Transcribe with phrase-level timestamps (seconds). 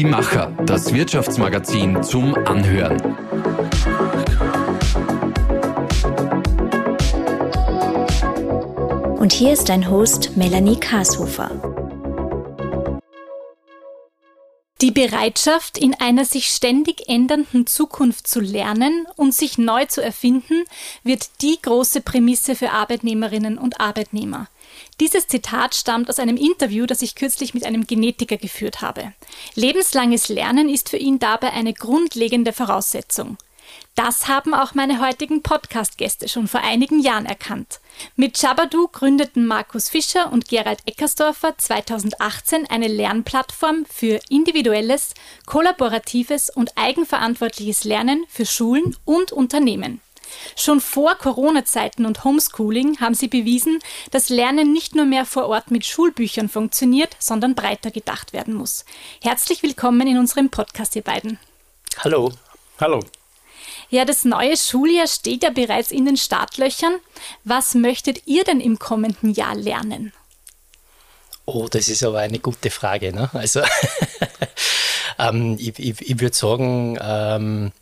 [0.00, 2.98] Die Macher, das Wirtschaftsmagazin zum Anhören.
[9.18, 11.50] Und hier ist dein Host Melanie Kashofer.
[14.80, 20.64] Die Bereitschaft, in einer sich ständig ändernden Zukunft zu lernen und sich neu zu erfinden,
[21.02, 24.48] wird die große Prämisse für Arbeitnehmerinnen und Arbeitnehmer.
[25.00, 29.12] Dieses Zitat stammt aus einem Interview, das ich kürzlich mit einem Genetiker geführt habe.
[29.54, 33.38] Lebenslanges Lernen ist für ihn dabei eine grundlegende Voraussetzung.
[33.94, 37.80] Das haben auch meine heutigen Podcast-Gäste schon vor einigen Jahren erkannt.
[38.16, 45.14] Mit Chabadu gründeten Markus Fischer und Gerald Eckersdorfer 2018 eine Lernplattform für individuelles,
[45.46, 50.00] kollaboratives und eigenverantwortliches Lernen für Schulen und Unternehmen.
[50.56, 53.80] Schon vor Corona-Zeiten und Homeschooling haben sie bewiesen,
[54.10, 58.84] dass Lernen nicht nur mehr vor Ort mit Schulbüchern funktioniert, sondern breiter gedacht werden muss.
[59.22, 61.38] Herzlich willkommen in unserem Podcast, ihr beiden.
[61.98, 62.32] Hallo.
[62.80, 63.00] Hallo.
[63.90, 66.94] Ja, das neue Schuljahr steht ja bereits in den Startlöchern.
[67.44, 70.12] Was möchtet ihr denn im kommenden Jahr lernen?
[71.44, 73.12] Oh, das ist aber eine gute Frage.
[73.12, 73.28] Ne?
[73.32, 73.62] Also,
[75.18, 77.72] ähm, ich, ich, ich würde sagen, ähm,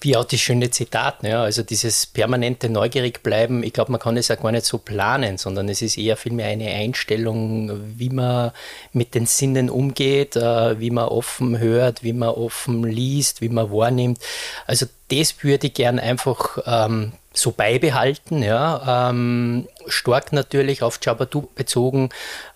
[0.00, 1.38] wie auch das schöne Zitat, ne?
[1.38, 5.36] also dieses permanente neugierig bleiben, ich glaube, man kann es ja gar nicht so planen,
[5.36, 8.52] sondern es ist eher vielmehr eine Einstellung, wie man
[8.92, 13.70] mit den Sinnen umgeht, äh, wie man offen hört, wie man offen liest, wie man
[13.70, 14.18] wahrnimmt.
[14.66, 21.48] Also das würde ich gern einfach ähm, so beibehalten, ja, ähm, stark natürlich auf Jabadu
[21.54, 22.10] bezogen,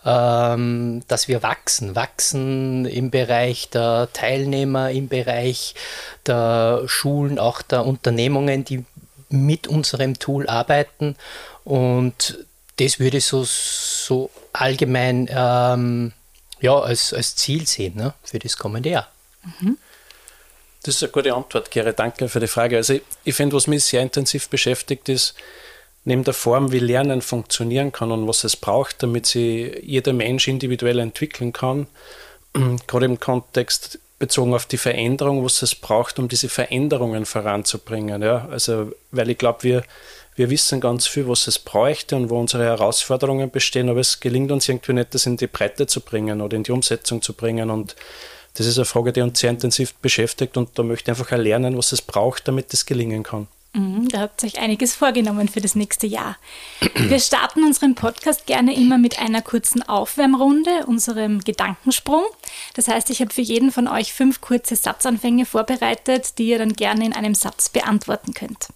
[0.05, 5.75] ähm, dass wir wachsen, wachsen im Bereich der Teilnehmer, im Bereich
[6.27, 8.85] der Schulen, auch der Unternehmungen, die
[9.29, 11.17] mit unserem Tool arbeiten
[11.65, 12.39] und
[12.77, 16.13] das würde ich so, so allgemein ähm,
[16.61, 19.09] ja, als, als Ziel sehen ne, für das kommende Jahr.
[19.61, 19.79] Mhm.
[20.87, 21.99] Das ist eine gute Antwort, Gerrit.
[21.99, 22.77] Danke für die Frage.
[22.77, 25.35] Also ich, ich finde, was mich sehr intensiv beschäftigt, ist
[26.05, 30.47] neben der Form, wie Lernen funktionieren kann und was es braucht, damit sich jeder Mensch
[30.47, 31.89] individuell entwickeln kann,
[32.87, 38.23] gerade im Kontext bezogen auf die Veränderung, was es braucht, um diese Veränderungen voranzubringen.
[38.23, 38.47] Ja?
[38.49, 39.83] Also, weil ich glaube, wir,
[40.37, 44.53] wir wissen ganz viel, was es bräuchte und wo unsere Herausforderungen bestehen, aber es gelingt
[44.53, 47.71] uns irgendwie nicht, das in die Breite zu bringen oder in die Umsetzung zu bringen.
[47.71, 47.97] Und
[48.57, 51.77] das ist eine Frage, die uns sehr intensiv beschäftigt und da möchte ich einfach lernen,
[51.77, 53.49] was es braucht, damit das gelingen kann.
[53.77, 56.37] Mhm, da habt ihr euch einiges vorgenommen für das nächste Jahr.
[56.95, 62.25] Wir starten unseren Podcast gerne immer mit einer kurzen Aufwärmrunde, unserem Gedankensprung.
[62.73, 66.73] Das heißt, ich habe für jeden von euch fünf kurze Satzanfänge vorbereitet, die ihr dann
[66.73, 68.69] gerne in einem Satz beantworten könnt.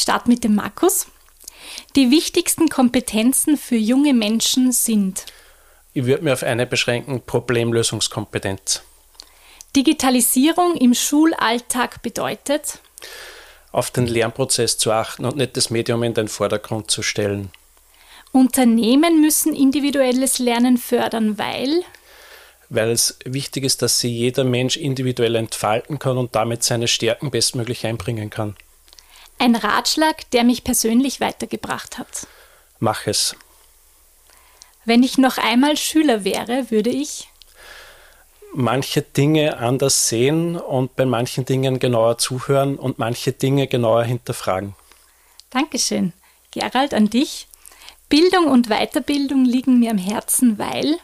[0.00, 1.06] Starte mit dem Markus.
[1.94, 5.24] Die wichtigsten Kompetenzen für junge Menschen sind.
[5.94, 8.82] Ich würde mir auf eine beschränken, Problemlösungskompetenz.
[9.74, 12.80] Digitalisierung im Schulalltag bedeutet.
[13.72, 17.50] Auf den Lernprozess zu achten und nicht das Medium in den Vordergrund zu stellen.
[18.32, 21.82] Unternehmen müssen individuelles Lernen fördern, weil
[22.68, 27.30] weil es wichtig ist, dass sich jeder Mensch individuell entfalten kann und damit seine Stärken
[27.30, 28.56] bestmöglich einbringen kann.
[29.38, 32.26] Ein Ratschlag, der mich persönlich weitergebracht hat.
[32.78, 33.36] Mach es.
[34.84, 37.28] Wenn ich noch einmal Schüler wäre, würde ich
[38.56, 44.74] manche Dinge anders sehen und bei manchen Dingen genauer zuhören und manche Dinge genauer hinterfragen.
[45.50, 46.12] Dankeschön.
[46.50, 47.46] Gerald, an dich.
[48.08, 50.98] Bildung und Weiterbildung liegen mir am Herzen, weil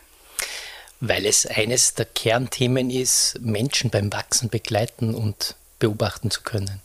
[1.04, 6.80] weil es eines der Kernthemen ist, Menschen beim Wachsen begleiten und beobachten zu können.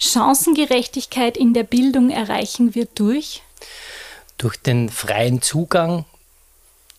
[0.00, 3.42] Chancengerechtigkeit in der Bildung erreichen wir durch?
[4.38, 6.06] Durch den freien Zugang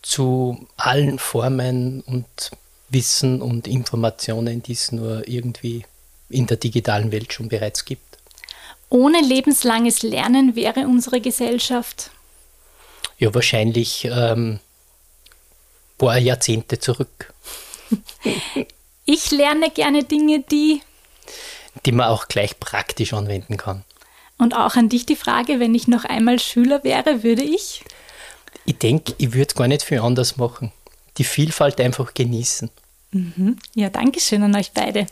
[0.02, 2.52] zu allen Formen und
[2.90, 5.86] Wissen und Informationen, die es nur irgendwie
[6.30, 8.18] in der digitalen Welt schon bereits gibt.
[8.90, 12.12] Ohne lebenslanges Lernen wäre unsere Gesellschaft?
[13.18, 14.60] Ja, wahrscheinlich ähm,
[15.98, 17.34] paar Jahrzehnte zurück.
[19.06, 20.82] ich lerne gerne Dinge, die
[21.86, 23.84] die man auch gleich praktisch anwenden kann.
[24.38, 27.84] Und auch an dich die Frage, wenn ich noch einmal Schüler wäre, würde ich?
[28.66, 30.72] Ich denke, ich würde gar nicht viel anders machen.
[31.18, 32.70] Die Vielfalt einfach genießen.
[33.12, 33.58] Mhm.
[33.76, 35.08] Ja, danke schön an euch beide.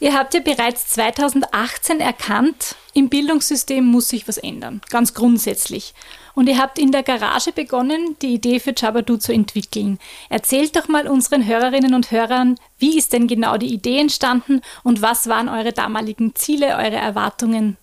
[0.00, 5.92] Ihr habt ja bereits 2018 erkannt, im Bildungssystem muss sich was ändern, ganz grundsätzlich.
[6.34, 9.98] Und ihr habt in der Garage begonnen, die Idee für Jabadu zu entwickeln.
[10.28, 15.02] Erzählt doch mal unseren Hörerinnen und Hörern, wie ist denn genau die Idee entstanden und
[15.02, 17.76] was waren eure damaligen Ziele, eure Erwartungen?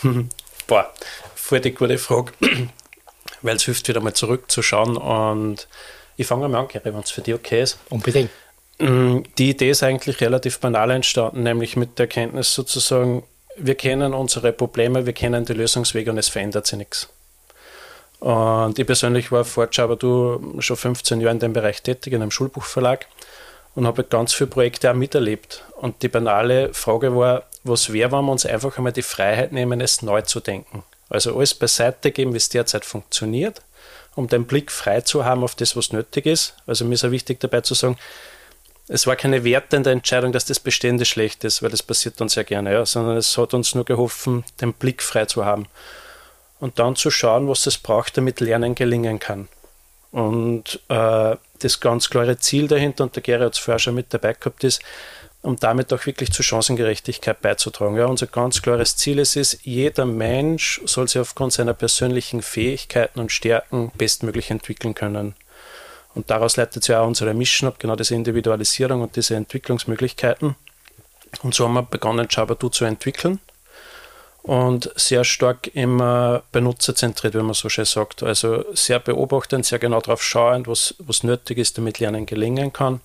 [0.68, 0.94] Boah,
[1.34, 2.32] voll die gute Frage,
[3.42, 4.96] weil es hilft, wieder mal zurückzuschauen.
[4.96, 5.66] Und
[6.16, 7.78] ich fange mal an, Gary, wenn es für dich okay ist.
[7.90, 8.30] Unbedingt.
[8.78, 13.22] Mm, die Idee ist eigentlich relativ banal entstanden, nämlich mit der Erkenntnis sozusagen,
[13.56, 17.08] wir kennen unsere Probleme, wir kennen die Lösungswege und es verändert sich nichts.
[18.20, 22.30] Und ich persönlich war vor du schon 15 Jahre in dem Bereich tätig, in einem
[22.30, 23.06] Schulbuchverlag
[23.74, 25.62] und habe ganz viele Projekte auch miterlebt.
[25.76, 29.80] Und die banale Frage war, was wäre, wenn wir uns einfach einmal die Freiheit nehmen,
[29.80, 30.84] es neu zu denken.
[31.08, 33.60] Also alles beiseite geben, wie es derzeit funktioniert,
[34.14, 36.54] um den Blick frei zu haben auf das, was nötig ist.
[36.66, 37.98] Also mir ist auch wichtig dabei zu sagen,
[38.88, 42.44] es war keine wertende Entscheidung, dass das Bestehende schlecht ist, weil das passiert uns sehr
[42.44, 45.66] gerne, ja, sondern es hat uns nur geholfen, den Blick frei zu haben
[46.60, 49.48] und dann zu schauen, was es braucht, damit Lernen gelingen kann.
[50.12, 54.12] Und äh, das ganz klare Ziel dahinter, und der Gary hat es vorher schon mit
[54.14, 54.80] dabei gehabt, ist,
[55.42, 57.96] um damit auch wirklich zur Chancengerechtigkeit beizutragen.
[57.96, 63.20] Ja, unser ganz klares Ziel ist es, jeder Mensch soll sich aufgrund seiner persönlichen Fähigkeiten
[63.20, 65.34] und Stärken bestmöglich entwickeln können.
[66.14, 70.54] Und daraus leitet sich auch unsere Mission ab, genau diese Individualisierung und diese Entwicklungsmöglichkeiten.
[71.42, 73.40] Und so haben wir begonnen, Jabadu zu entwickeln
[74.44, 78.22] und sehr stark immer benutzerzentriert, wenn man so schön sagt.
[78.22, 83.00] Also sehr beobachtend, sehr genau darauf schauend, was, was nötig ist, damit Lernen gelingen kann.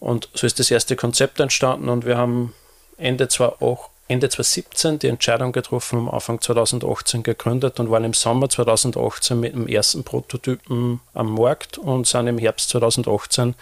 [0.00, 2.52] Und so ist das erste Konzept entstanden und wir haben
[2.98, 8.12] Ende, zwar auch, Ende 2017 die Entscheidung getroffen, am Anfang 2018 gegründet und waren im
[8.12, 13.54] Sommer 2018 mit dem ersten Prototypen am Markt und sind im Herbst 2018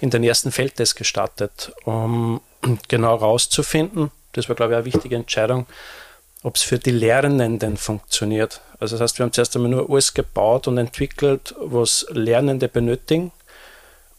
[0.00, 2.40] in den ersten Feldtest gestartet, um
[2.88, 5.66] genau herauszufinden, das war glaube ich eine wichtige Entscheidung,
[6.42, 8.60] ob es für die Lernenden funktioniert.
[8.78, 13.32] Also das heißt, wir haben zuerst einmal nur alles gebaut und entwickelt, was Lernende benötigen.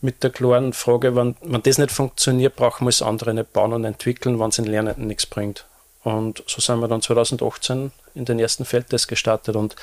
[0.01, 3.73] Mit der klaren Frage, wenn, wenn das nicht funktioniert, brauchen wir es andere nicht bauen
[3.73, 5.65] und entwickeln, wenn es den Lernenden nichts bringt.
[6.03, 9.55] Und so sind wir dann 2018 in den ersten Feldtest gestartet.
[9.55, 9.75] Und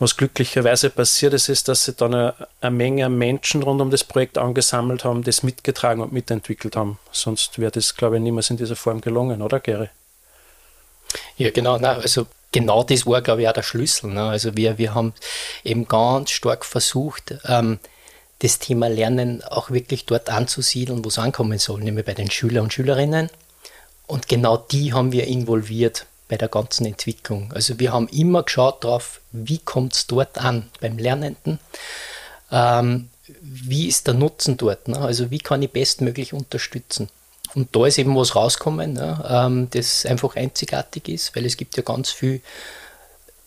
[0.00, 4.02] was glücklicherweise passiert ist, ist, dass sie dann eine, eine Menge Menschen rund um das
[4.02, 6.98] Projekt angesammelt haben, das mitgetragen und mitentwickelt haben.
[7.12, 9.90] Sonst wäre das, glaube ich, niemals in dieser Form gelungen, oder Gary?
[11.36, 11.78] Ja, genau.
[11.78, 14.10] Nein, also genau das war, glaube ich, auch der Schlüssel.
[14.10, 14.22] Ne?
[14.22, 15.12] Also wir, wir haben
[15.64, 17.78] eben ganz stark versucht, ähm,
[18.40, 22.64] das Thema Lernen auch wirklich dort anzusiedeln, wo es ankommen soll, nämlich bei den Schülern
[22.64, 23.30] und Schülerinnen.
[24.06, 27.52] Und genau die haben wir involviert bei der ganzen Entwicklung.
[27.52, 31.58] Also wir haben immer geschaut darauf, wie kommt es dort an beim Lernenden.
[32.50, 33.10] Ähm,
[33.40, 34.88] wie ist der Nutzen dort?
[34.88, 34.98] Ne?
[34.98, 37.08] Also wie kann ich bestmöglich unterstützen?
[37.54, 41.76] Und da ist eben was rausgekommen, ne, ähm, das einfach einzigartig ist, weil es gibt
[41.76, 42.42] ja ganz viel,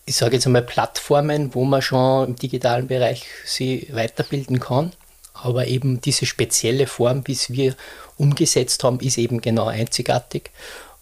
[0.06, 4.92] ich sage jetzt einmal Plattformen, wo man schon im digitalen Bereich sie weiterbilden kann.
[5.32, 7.74] Aber eben diese spezielle Form, wie es wir
[8.16, 10.50] umgesetzt haben, ist eben genau einzigartig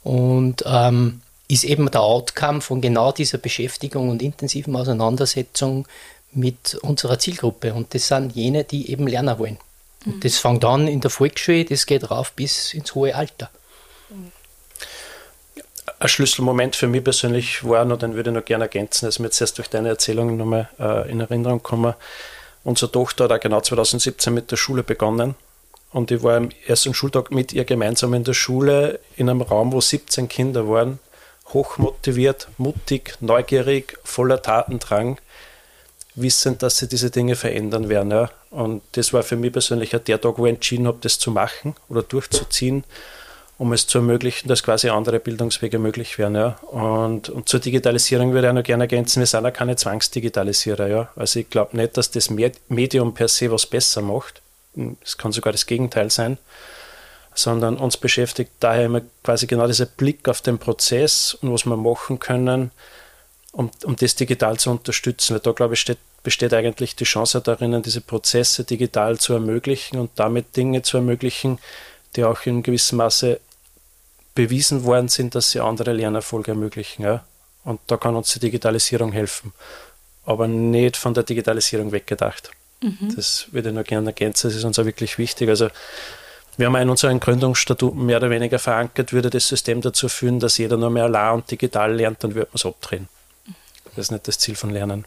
[0.03, 5.87] und ähm, ist eben der Outcome von genau dieser Beschäftigung und intensiven Auseinandersetzung
[6.33, 7.75] mit unserer Zielgruppe.
[7.75, 9.59] Und das sind jene, die eben lernen wollen.
[10.05, 10.21] Mhm.
[10.21, 13.51] Das fängt an in der Volksschule, das geht rauf bis ins hohe Alter.
[16.03, 19.27] Ein Schlüsselmoment für mich persönlich war, und den würde ich noch gerne ergänzen, dass mir
[19.27, 21.95] jetzt erst durch deine Erzählung nochmal äh, in Erinnerung kommen.
[22.65, 25.37] Unsere Tochter hat auch genau 2017 mit der Schule begonnen
[25.93, 29.73] und ich war am ersten Schultag mit ihr gemeinsam in der Schule in einem Raum,
[29.73, 30.99] wo 17 Kinder waren,
[31.53, 35.21] hochmotiviert, mutig, neugierig, voller Tatendrang
[36.17, 38.11] wissend, dass sie diese Dinge verändern werden.
[38.11, 38.29] Ja.
[38.51, 41.77] Und das war für mich persönlich der Tag, wo ich entschieden habe, das zu machen
[41.89, 42.83] oder durchzuziehen,
[43.63, 46.35] um es zu ermöglichen, dass quasi andere Bildungswege möglich werden.
[46.35, 46.59] Ja.
[46.73, 50.89] Und, und zur Digitalisierung würde ich auch noch gerne ergänzen, wir sind ja keine Zwangsdigitalisierer.
[50.89, 51.13] Ja.
[51.15, 54.43] Also ich glaube nicht, dass das Medium per se was besser macht.
[55.05, 56.39] Es kann sogar das Gegenteil sein
[57.35, 61.79] sondern uns beschäftigt daher immer quasi genau dieser Blick auf den Prozess und was wir
[61.79, 62.73] machen können,
[63.53, 65.33] um, um das digital zu unterstützen.
[65.33, 69.99] Weil da, glaube ich, steht, besteht eigentlich die Chance darin, diese Prozesse digital zu ermöglichen
[69.99, 71.59] und damit Dinge zu ermöglichen,
[72.17, 73.41] die auch in gewissem Maße
[74.35, 77.03] bewiesen worden sind, dass sie andere Lernerfolge ermöglichen.
[77.03, 77.25] Ja?
[77.65, 79.53] Und da kann uns die Digitalisierung helfen.
[80.25, 82.51] Aber nicht von der Digitalisierung weggedacht.
[82.83, 83.15] Mhm.
[83.15, 84.49] Das würde ich noch gerne ergänzen.
[84.49, 85.49] Das ist uns auch wirklich wichtig.
[85.49, 85.69] Also,
[86.57, 90.59] wir haben in unseren Gründungsstatuten mehr oder weniger verankert, würde das System dazu führen, dass
[90.59, 93.09] jeder nur mehr allein und digital lernt, dann würde man es abdrehen.
[93.97, 95.07] Das ist nicht das Ziel von Lernen.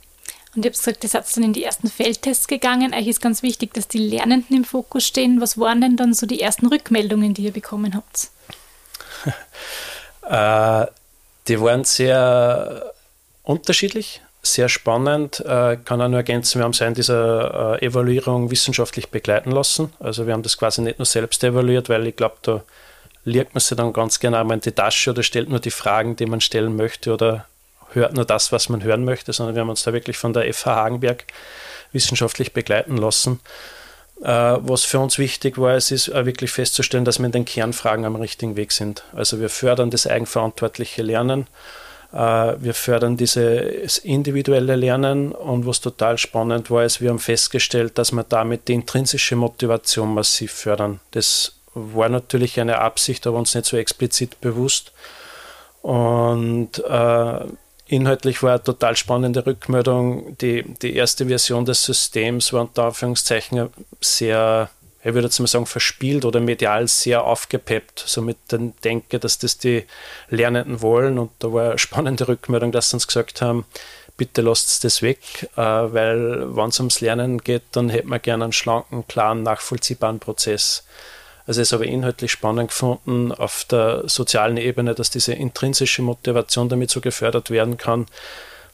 [0.56, 2.94] Und ihr habt gesagt, ihr seid dann in die ersten Feldtests gegangen.
[2.94, 5.42] Euch ist ganz wichtig, dass die Lernenden im Fokus stehen.
[5.42, 8.30] Was waren denn dann so die ersten Rückmeldungen, die ihr bekommen habt?
[10.30, 10.86] äh,
[11.48, 12.94] die waren sehr
[13.44, 15.40] unterschiedlich, sehr spannend.
[15.42, 19.94] Äh, kann auch nur ergänzen, wir haben es in dieser äh, Evaluierung wissenschaftlich begleiten lassen.
[20.00, 22.64] Also wir haben das quasi nicht nur selbst evaluiert, weil ich glaube, da
[23.24, 26.16] legt man sich dann ganz genau mal in die Tasche oder stellt nur die Fragen,
[26.16, 27.46] die man stellen möchte oder
[27.94, 30.52] hört nur das, was man hören möchte, sondern wir haben uns da wirklich von der
[30.54, 31.26] FH Hagenberg
[31.92, 33.40] wissenschaftlich begleiten lassen.
[34.22, 38.06] Äh, was für uns wichtig war, es ist wirklich festzustellen, dass wir in den Kernfragen
[38.06, 39.04] am richtigen Weg sind.
[39.14, 41.48] Also wir fördern das eigenverantwortliche Lernen,
[42.14, 47.98] äh, wir fördern dieses individuelle Lernen und was total spannend war, ist, wir haben festgestellt,
[47.98, 51.02] dass wir damit die intrinsische Motivation massiv fördern.
[51.12, 54.94] Das war natürlich eine Absicht, aber uns nicht so explizit bewusst.
[55.82, 57.40] Und äh,
[57.88, 60.36] Inhaltlich war eine total spannende Rückmeldung.
[60.40, 63.70] Die, die erste Version des Systems war unter Anführungszeichen
[64.02, 64.70] sehr,
[65.04, 68.04] ich würde jetzt mal sagen, verspielt oder medial sehr aufgepeppt.
[68.08, 69.86] So mit dem Denke, dass das die
[70.30, 71.20] Lernenden wollen.
[71.20, 73.66] Und da war eine spannende Rückmeldung, dass sie uns gesagt haben,
[74.18, 78.46] bitte lasst das weg, äh, weil wenn es ums Lernen geht, dann hätten wir gerne
[78.46, 80.86] einen schlanken, klaren, nachvollziehbaren Prozess.
[81.48, 86.70] Also es habe ich inhaltlich spannend gefunden auf der sozialen Ebene, dass diese intrinsische Motivation
[86.70, 88.08] damit so gefördert werden kann.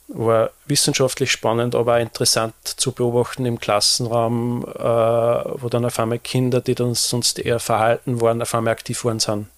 [0.08, 6.18] War wissenschaftlich spannend, aber auch interessant zu beobachten im Klassenraum, äh, wo dann auf einmal
[6.18, 9.48] Kinder, die dann sonst eher verhalten waren, auf einmal aktiv worden sind.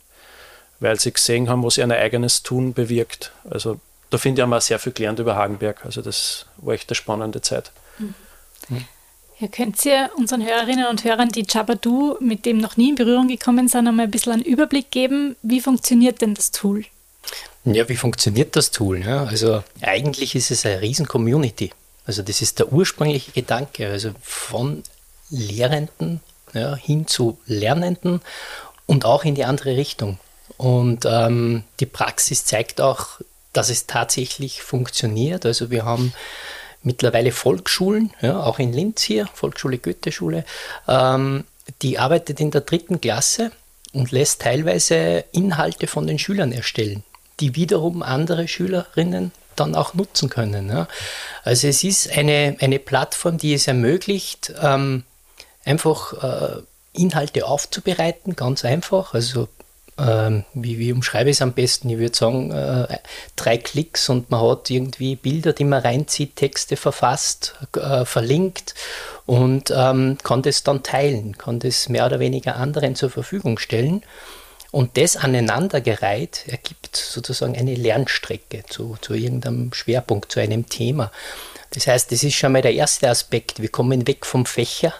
[0.80, 3.32] Weil sie gesehen haben, was ihr eigenes Tun bewirkt.
[3.48, 3.80] Also
[4.10, 5.84] da finde ich, haben wir sehr viel gelernt über Hagenberg.
[5.84, 7.70] Also das war echt eine spannende Zeit.
[9.40, 13.26] Ihr könnt ihr unseren Hörerinnen und Hörern, die Jabadu mit dem noch nie in Berührung
[13.26, 15.36] gekommen sind, einmal ein bisschen einen Überblick geben.
[15.42, 16.84] Wie funktioniert denn das Tool?
[17.64, 19.04] Ja, wie funktioniert das Tool?
[19.04, 21.72] Ja, also eigentlich ist es eine riesen Community.
[22.06, 23.88] Also das ist der ursprüngliche Gedanke.
[23.88, 24.82] Also von
[25.30, 26.20] Lehrenden
[26.52, 28.20] ja, hin zu Lernenden
[28.86, 30.18] und auch in die andere Richtung.
[30.56, 33.20] Und ähm, die Praxis zeigt auch,
[33.52, 35.46] dass es tatsächlich funktioniert.
[35.46, 36.12] Also wir haben
[36.84, 40.44] mittlerweile Volksschulen, ja, auch in Linz hier, Volksschule Goethe-Schule,
[40.86, 41.44] ähm,
[41.82, 43.50] die arbeitet in der dritten Klasse
[43.92, 47.02] und lässt teilweise Inhalte von den Schülern erstellen,
[47.40, 50.68] die wiederum andere Schülerinnen dann auch nutzen können.
[50.68, 50.88] Ja.
[51.42, 55.04] Also es ist eine, eine Plattform, die es ermöglicht, ähm,
[55.64, 56.62] einfach äh,
[56.92, 59.14] Inhalte aufzubereiten, ganz einfach.
[59.14, 59.48] Also
[59.98, 61.88] ähm, wie, wie umschreibe ich es am besten?
[61.88, 62.98] Ich würde sagen, äh,
[63.36, 68.74] drei Klicks und man hat irgendwie Bilder, die man reinzieht, Texte verfasst, äh, verlinkt
[69.26, 74.02] und ähm, kann das dann teilen, kann das mehr oder weniger anderen zur Verfügung stellen.
[74.72, 81.12] Und das aneinandergereiht ergibt sozusagen eine Lernstrecke zu, zu irgendeinem Schwerpunkt, zu einem Thema.
[81.70, 83.62] Das heißt, das ist schon mal der erste Aspekt.
[83.62, 84.92] Wir kommen weg vom Fächer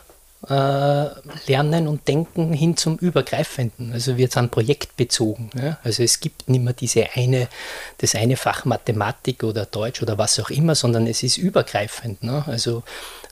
[0.46, 3.92] lernen und Denken hin zum Übergreifenden.
[3.92, 5.50] Also wir sind projektbezogen.
[5.54, 5.78] Ja?
[5.82, 7.48] Also es gibt nicht mehr diese eine,
[7.98, 12.22] das eine Fach Mathematik oder Deutsch oder was auch immer, sondern es ist übergreifend.
[12.22, 12.44] Ne?
[12.46, 12.82] Also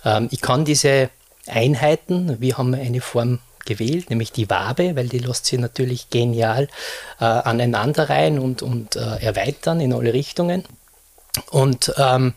[0.05, 1.11] ähm, ich kann diese
[1.47, 6.69] Einheiten, wir haben eine Form gewählt, nämlich die Wabe, weil die lässt sich natürlich genial
[7.21, 10.65] äh, aneinanderreihen und, und äh, erweitern in alle Richtungen.
[11.51, 12.35] Und ähm,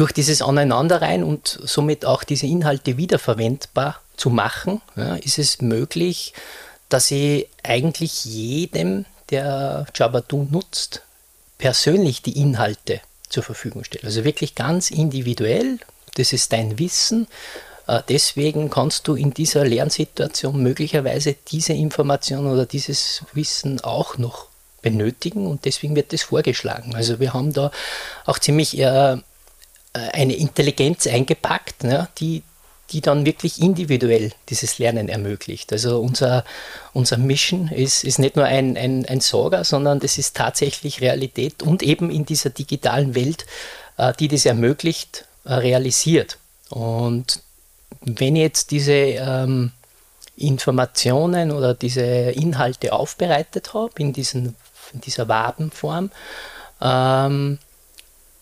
[0.00, 6.32] durch dieses Aneinanderreihen und somit auch diese Inhalte wiederverwendbar zu machen, ja, ist es möglich,
[6.88, 11.02] dass ich eigentlich jedem, der Jabatu nutzt,
[11.58, 14.04] persönlich die Inhalte zur Verfügung stelle.
[14.04, 15.78] Also wirklich ganz individuell,
[16.14, 17.28] das ist dein Wissen.
[17.86, 24.46] Äh, deswegen kannst du in dieser Lernsituation möglicherweise diese Information oder dieses Wissen auch noch
[24.80, 26.94] benötigen und deswegen wird das vorgeschlagen.
[26.94, 27.70] Also wir haben da
[28.24, 29.18] auch ziemlich äh,
[29.92, 32.42] eine Intelligenz eingepackt, ne, die,
[32.90, 35.72] die dann wirklich individuell dieses Lernen ermöglicht.
[35.72, 36.44] Also unser,
[36.92, 41.62] unser Mission ist, ist nicht nur ein, ein, ein Sorger, sondern das ist tatsächlich Realität
[41.62, 43.46] und eben in dieser digitalen Welt,
[43.96, 46.38] äh, die das ermöglicht, äh, realisiert.
[46.68, 47.42] Und
[48.02, 49.72] wenn ich jetzt diese ähm,
[50.36, 54.54] Informationen oder diese Inhalte aufbereitet habe in, in
[55.04, 56.10] dieser Wabenform,
[56.80, 57.58] ähm,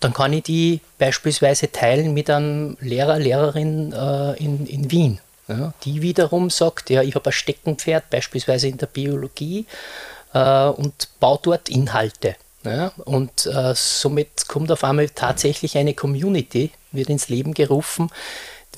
[0.01, 5.21] dann kann ich die beispielsweise teilen mit einem Lehrer, Lehrerin äh, in, in Wien.
[5.49, 9.65] Ja, die wiederum sagt, ja, ich habe ein Steckenpferd, beispielsweise in der Biologie,
[10.35, 12.37] äh, und baue dort Inhalte.
[12.65, 18.11] Ja, und äh, somit kommt auf einmal tatsächlich eine Community, wird ins Leben gerufen,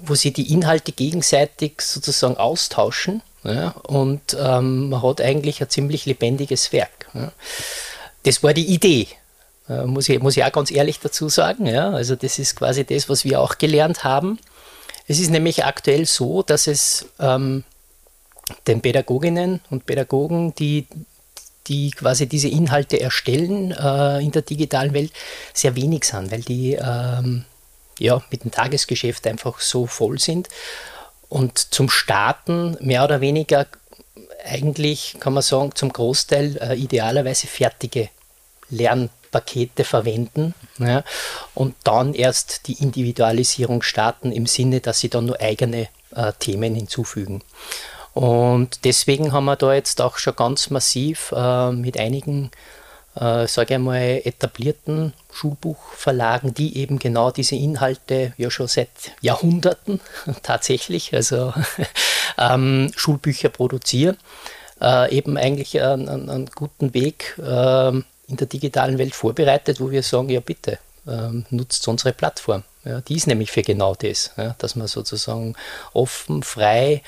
[0.03, 3.23] wo sie die Inhalte gegenseitig sozusagen austauschen.
[3.43, 7.09] Ja, und ähm, man hat eigentlich ein ziemlich lebendiges Werk.
[8.23, 9.09] Das war die Idee.
[9.71, 11.67] Äh, muss, ich, muss ich auch ganz ehrlich dazu sagen.
[11.67, 11.91] Ja?
[11.91, 14.39] Also das ist quasi das, was wir auch gelernt haben.
[15.07, 17.65] Es ist nämlich aktuell so, dass es ähm,
[18.67, 20.87] den Pädagoginnen und Pädagogen, die
[21.67, 25.13] die quasi diese Inhalte erstellen äh, in der digitalen Welt,
[25.55, 27.45] sehr wenig sind, weil die ähm,
[27.99, 30.49] ja, mit dem Tagesgeschäft einfach so voll sind.
[31.29, 33.67] Und zum Starten mehr oder weniger
[34.45, 38.09] eigentlich, kann man sagen, zum Großteil äh, idealerweise fertige
[39.31, 41.05] Lernpakete verwenden ja,
[41.55, 46.75] und dann erst die Individualisierung starten im Sinne, dass sie dann nur eigene äh, Themen
[46.75, 47.43] hinzufügen.
[48.13, 52.51] Und deswegen haben wir da jetzt auch schon ganz massiv äh, mit einigen,
[53.15, 60.01] äh, sage ich mal, etablierten Schulbuchverlagen, die eben genau diese Inhalte ja schon seit Jahrhunderten
[60.43, 61.55] tatsächlich, also
[62.39, 64.17] ähm, Schulbücher produzieren,
[64.81, 67.93] äh, eben eigentlich einen, einen guten Weg äh,
[68.31, 72.63] in der digitalen Welt vorbereitet, wo wir sagen, ja bitte, ähm, nutzt unsere Plattform.
[72.85, 75.55] Ja, die ist nämlich für genau das, ja, dass man sozusagen
[75.93, 77.03] offen, frei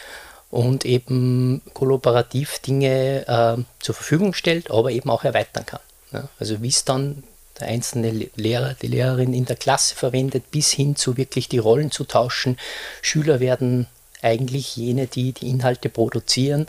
[0.50, 5.80] und eben kollaborativ Dinge äh, zur Verfügung stellt, aber eben auch erweitern kann.
[6.12, 7.22] Ja, also wie es dann
[7.58, 11.90] der einzelne Lehrer, die Lehrerin in der Klasse verwendet, bis hin zu wirklich die Rollen
[11.90, 12.58] zu tauschen.
[13.00, 13.86] Schüler werden
[14.20, 16.66] eigentlich jene, die die Inhalte produzieren.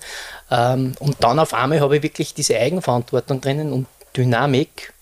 [0.50, 4.94] Ähm, und dann auf einmal habe ich wirklich diese Eigenverantwortung drinnen und Dynamik,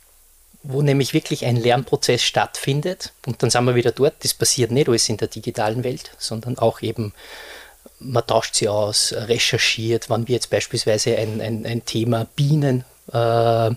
[0.64, 3.14] wo nämlich wirklich ein Lernprozess stattfindet.
[3.26, 4.24] Und dann sind wir wieder dort.
[4.24, 7.14] Das passiert nicht alles in der digitalen Welt, sondern auch eben
[8.02, 13.72] man tauscht sie aus, recherchiert, wann wir jetzt beispielsweise ein, ein, ein Thema Bienen äh,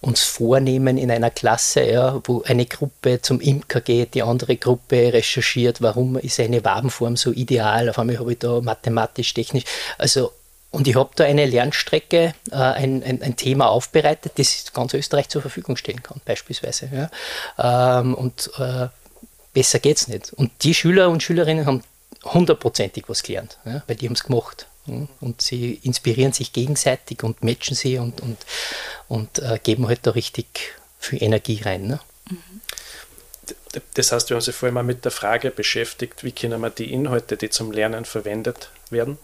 [0.00, 5.12] uns vornehmen in einer Klasse, ja, wo eine Gruppe zum Imker geht, die andere Gruppe
[5.12, 9.64] recherchiert, warum ist eine Wabenform so ideal, auf einmal habe ich da mathematisch, technisch,
[9.98, 10.32] also
[10.70, 15.28] und ich habe da eine Lernstrecke, äh, ein, ein, ein, Thema aufbereitet, das ganz Österreich
[15.28, 16.88] zur Verfügung stellen kann, beispielsweise.
[16.92, 18.00] Ja.
[18.00, 18.88] Ähm, und äh,
[19.52, 20.32] besser geht es nicht.
[20.32, 21.82] Und die Schüler und Schülerinnen haben
[22.24, 24.66] hundertprozentig was gelernt, ja, weil die haben es gemacht.
[24.86, 28.38] Ja, und sie inspirieren sich gegenseitig und matchen sie und, und,
[29.08, 31.86] und äh, geben halt da richtig viel Energie rein.
[31.86, 32.00] Ne?
[33.94, 36.92] Das heißt, wir haben sich vorher mal mit der Frage beschäftigt, wie können wir die
[36.92, 39.18] Inhalte, die zum Lernen verwendet werden,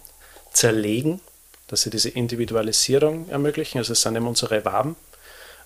[0.52, 1.20] zerlegen,
[1.68, 3.78] dass sie diese Individualisierung ermöglichen.
[3.78, 4.96] Also es sind eben unsere Waben.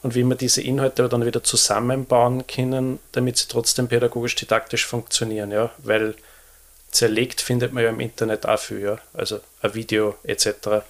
[0.03, 5.51] Und wie wir diese Inhalte dann wieder zusammenbauen können, damit sie trotzdem pädagogisch-didaktisch funktionieren.
[5.51, 5.71] Ja?
[5.79, 6.15] Weil
[6.91, 8.99] zerlegt findet man ja im Internet auch viel, ja?
[9.13, 10.83] also ein Video etc.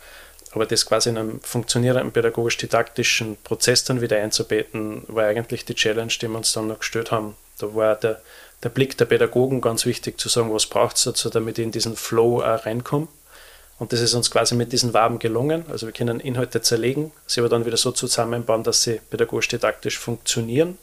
[0.52, 6.12] Aber das quasi in einem funktionierenden pädagogisch-didaktischen Prozess dann wieder einzubetten, war eigentlich die Challenge,
[6.20, 7.36] die wir uns dann noch gestellt haben.
[7.58, 8.20] Da war der,
[8.62, 11.72] der Blick der Pädagogen ganz wichtig, zu sagen, was braucht es dazu, damit ich in
[11.72, 13.08] diesen Flow auch reinkomme.
[13.80, 15.64] Und das ist uns quasi mit diesen Waben gelungen.
[15.70, 20.76] Also wir können Inhalte zerlegen, sie aber dann wieder so zusammenbauen, dass sie pädagogisch-didaktisch funktionieren.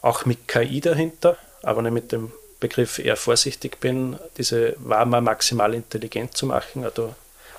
[0.00, 5.74] Auch mit KI dahinter, aber nicht mit dem Begriff eher vorsichtig bin, diese Warmer maximal
[5.74, 6.84] intelligent zu machen.
[6.84, 7.16] Also,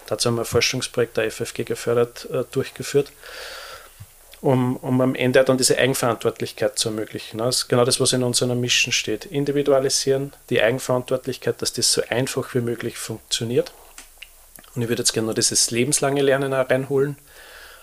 [0.08, 3.12] dazu haben wir ein Forschungsprojekt der FFG gefördert, äh, durchgeführt,
[4.40, 7.40] um, um am Ende dann diese Eigenverantwortlichkeit zu ermöglichen.
[7.40, 9.26] Das ist genau das, was in unserer Mission steht.
[9.26, 13.74] Individualisieren, die Eigenverantwortlichkeit, dass das so einfach wie möglich funktioniert.
[14.76, 17.18] Und ich würde jetzt gerne noch dieses lebenslange Lernen reinholen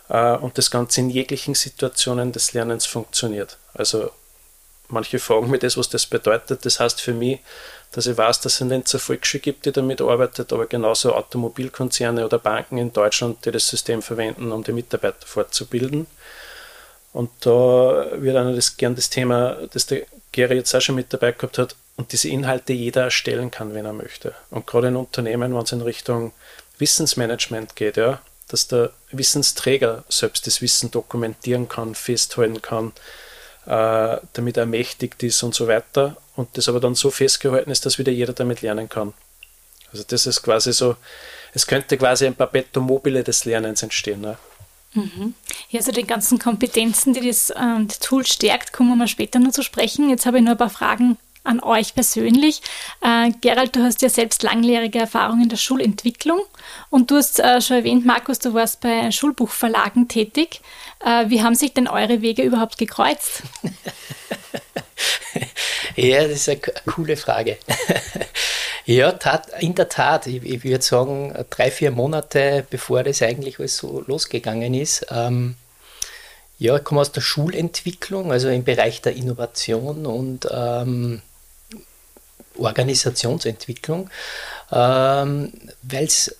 [0.08, 3.56] äh, und das Ganze in jeglichen Situationen des Lernens funktioniert.
[3.74, 4.10] Also
[4.88, 6.64] manche fragen mich das, was das bedeutet.
[6.64, 7.40] Das heißt für mich,
[7.92, 12.24] dass ich weiß, dass es eine Lenzer Volksschule gibt, die damit arbeitet, aber genauso Automobilkonzerne
[12.24, 16.06] oder Banken in Deutschland, die das System verwenden, um die Mitarbeiter fortzubilden.
[17.12, 21.12] Und da wird einer das gern das Thema, das der Gary jetzt auch schon mit
[21.12, 24.34] dabei gehabt hat, und diese Inhalte jeder erstellen kann, wenn er möchte.
[24.50, 26.32] Und gerade in Unternehmen, wenn es in Richtung
[26.82, 32.92] Wissensmanagement geht, ja, dass der Wissensträger selbst das Wissen dokumentieren kann, festhalten kann,
[33.66, 36.16] äh, damit er mächtig ist und so weiter.
[36.36, 39.14] Und das aber dann so festgehalten ist, dass wieder jeder damit lernen kann.
[39.92, 40.96] Also das ist quasi so,
[41.54, 44.20] es könnte quasi ein Perpetuum mobile des Lernens entstehen.
[44.20, 44.36] Ne?
[44.94, 45.34] Mhm.
[45.70, 49.52] Ja, also die ganzen Kompetenzen, die das, äh, das Tool stärkt, kommen wir später noch
[49.52, 50.10] zu sprechen.
[50.10, 52.62] Jetzt habe ich nur ein paar Fragen an euch persönlich.
[53.00, 56.40] Äh, Gerald, du hast ja selbst langjährige Erfahrung in der Schulentwicklung
[56.90, 60.60] und du hast äh, schon erwähnt, Markus, du warst bei Schulbuchverlagen tätig.
[61.04, 63.42] Äh, wie haben sich denn eure Wege überhaupt gekreuzt?
[65.96, 67.58] ja, das ist eine coole Frage.
[68.86, 73.58] ja, tat, in der Tat, ich, ich, würde sagen, drei, vier Monate bevor das eigentlich
[73.58, 75.56] alles so losgegangen ist, ähm,
[76.58, 81.20] ja, ich komme aus der Schulentwicklung, also im Bereich der Innovation und ähm,
[82.58, 84.10] Organisationsentwicklung,
[84.70, 86.34] ähm, weil es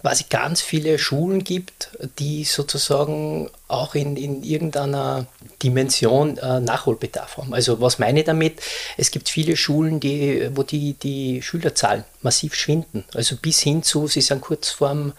[0.00, 5.26] quasi ganz viele Schulen gibt, die sozusagen auch in, in irgendeiner
[5.62, 7.52] Dimension äh, Nachholbedarf haben.
[7.52, 8.60] Also was meine ich damit?
[8.96, 13.04] Es gibt viele Schulen, die, wo die, die Schülerzahlen massiv schwinden.
[13.14, 15.12] Also bis hin zu, sie sind kurz vorm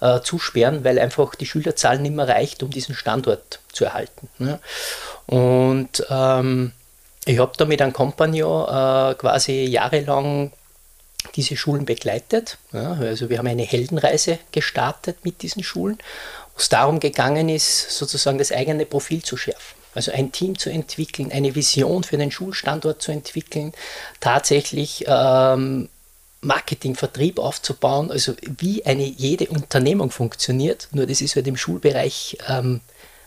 [0.00, 4.28] äh, zusperren, weil einfach die Schülerzahl nicht mehr reicht, um diesen Standort zu erhalten.
[4.38, 4.60] Ne?
[5.26, 6.72] Und ähm,
[7.28, 10.50] ich habe da mit einem Kompagnon äh, quasi jahrelang
[11.34, 12.58] diese Schulen begleitet.
[12.72, 15.98] Ja, also wir haben eine Heldenreise gestartet mit diesen Schulen,
[16.54, 19.76] wo es darum gegangen ist, sozusagen das eigene Profil zu schärfen.
[19.94, 23.72] Also ein Team zu entwickeln, eine Vision für den Schulstandort zu entwickeln,
[24.20, 25.88] tatsächlich ähm,
[26.40, 32.38] Marketing, Vertrieb aufzubauen, also wie eine jede Unternehmung funktioniert, nur das ist halt im Schulbereich
[32.48, 32.80] ähm,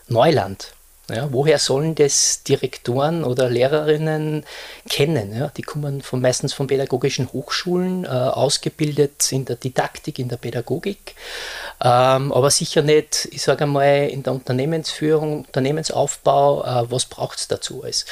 [0.07, 0.73] Neuland.
[1.09, 4.45] Ja, woher sollen das Direktoren oder Lehrerinnen
[4.87, 5.35] kennen?
[5.35, 10.37] Ja, die kommen von, meistens von pädagogischen Hochschulen, äh, ausgebildet in der Didaktik, in der
[10.37, 11.15] Pädagogik,
[11.83, 17.47] ähm, aber sicher nicht, ich sage einmal, in der Unternehmensführung, Unternehmensaufbau, äh, was braucht es
[17.47, 18.05] dazu alles?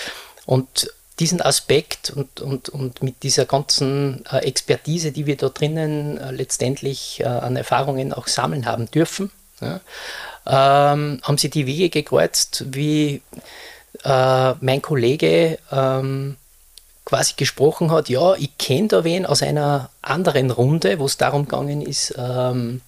[0.45, 6.17] Und diesen Aspekt und, und, und mit dieser ganzen äh, Expertise, die wir da drinnen
[6.17, 9.79] äh, letztendlich äh, an Erfahrungen auch sammeln haben dürfen, ja,
[10.47, 13.21] ähm, haben sie die Wege gekreuzt, wie
[14.03, 16.37] äh, mein Kollege ähm,
[17.05, 21.45] quasi gesprochen hat, ja, ich kenne da wen aus einer anderen Runde, wo es darum
[21.45, 22.81] gegangen ist, ähm,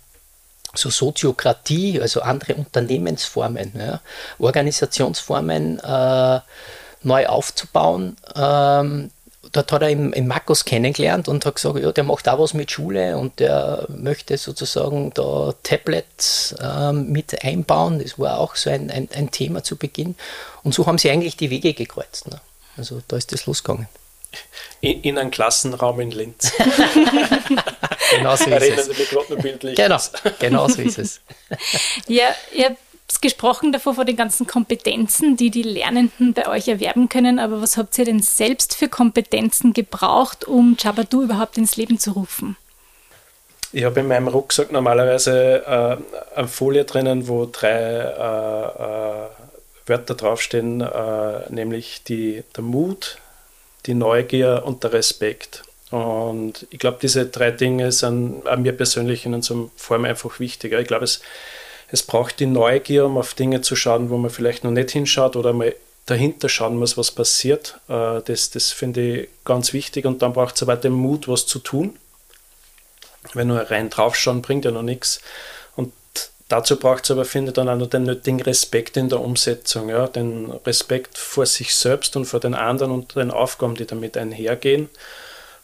[0.74, 4.00] so Soziokratie, also andere Unternehmensformen, ja,
[4.40, 6.40] Organisationsformen äh,
[7.04, 8.16] neu aufzubauen.
[8.36, 9.12] Ähm,
[9.52, 12.54] dort hat er im, im Markus kennengelernt und hat gesagt, ja, der macht auch was
[12.54, 18.00] mit Schule und der möchte sozusagen da Tablets ähm, mit einbauen.
[18.00, 20.16] Das war auch so ein, ein, ein, Thema zu Beginn.
[20.64, 22.30] Und so haben sie eigentlich die Wege gekreuzt.
[22.30, 22.40] Ne?
[22.78, 23.88] Also da ist das losgegangen.
[24.80, 26.52] In, in einem Klassenraum in Linz.
[28.12, 28.98] genau so ist es.
[29.76, 30.00] Genau,
[30.40, 31.20] genau so ist es.
[32.08, 32.34] ja,
[33.16, 37.62] ihr gesprochen davor von den ganzen Kompetenzen, die die Lernenden bei euch erwerben können, aber
[37.62, 42.58] was habt ihr denn selbst für Kompetenzen gebraucht, um Jabadu überhaupt ins Leben zu rufen?
[43.74, 49.30] Ich habe in meinem Rucksack normalerweise äh, eine Folie drinnen, wo drei äh, äh,
[49.86, 53.18] Wörter draufstehen, äh, nämlich die, der Mut,
[53.86, 55.64] die Neugier und der Respekt.
[55.90, 60.80] Und ich glaube, diese drei Dinge sind mir persönlich in unserem Form einfach wichtiger.
[60.80, 61.22] Ich glaube, es
[61.92, 65.36] es braucht die Neugier, um auf Dinge zu schauen, wo man vielleicht noch nicht hinschaut
[65.36, 65.76] oder mal
[66.06, 67.78] dahinter schauen muss, was passiert.
[67.90, 71.46] Äh, das, das finde ich ganz wichtig und dann braucht es aber den Mut, was
[71.46, 71.98] zu tun.
[73.34, 75.22] Wenn nur rein draufschauen, bringt ja noch nichts.
[75.76, 75.94] Und
[76.48, 79.90] dazu braucht es aber, finde ich, dann auch noch den nötigen Respekt in der Umsetzung.
[79.90, 80.08] Ja?
[80.08, 84.90] Den Respekt vor sich selbst und vor den anderen und den Aufgaben, die damit einhergehen.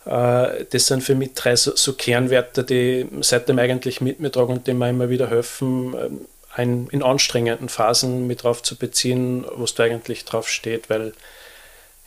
[0.08, 4.68] Äh, das sind für mich drei so, Kernwerte, die seitdem eigentlich mit mir tragen und
[4.68, 6.28] die mir immer wieder helfen, ähm,
[6.92, 11.14] in anstrengenden Phasen mit drauf zu beziehen, was da eigentlich drauf steht, weil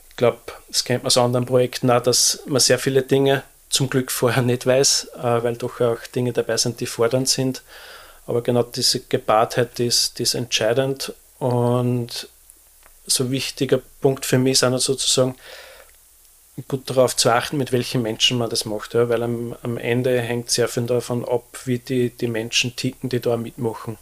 [0.09, 3.89] ich glaube, das kennt man aus anderen Projekten auch, dass man sehr viele Dinge zum
[3.89, 7.61] Glück vorher nicht weiß, äh, weil doch auch Dinge dabei sind, die fordernd sind.
[8.27, 12.27] Aber genau diese Gepaartheit die ist, die ist entscheidend und
[13.07, 15.35] so wichtiger Punkt für mich ist auch noch sozusagen,
[16.67, 20.19] gut darauf zu achten, mit welchen Menschen man das macht, ja, weil am, am Ende
[20.21, 23.97] hängt sehr viel davon ab, wie die, die Menschen ticken, die da mitmachen.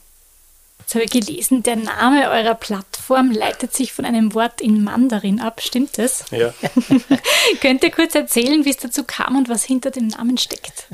[0.80, 5.39] Jetzt habe ich gelesen, der Name eurer Plattform leitet sich von einem Wort in Mandarin
[5.39, 6.26] ab, stimmt das?
[6.32, 6.52] Ja.
[7.62, 10.88] Könnt ihr kurz erzählen, wie es dazu kam und was hinter dem Namen steckt?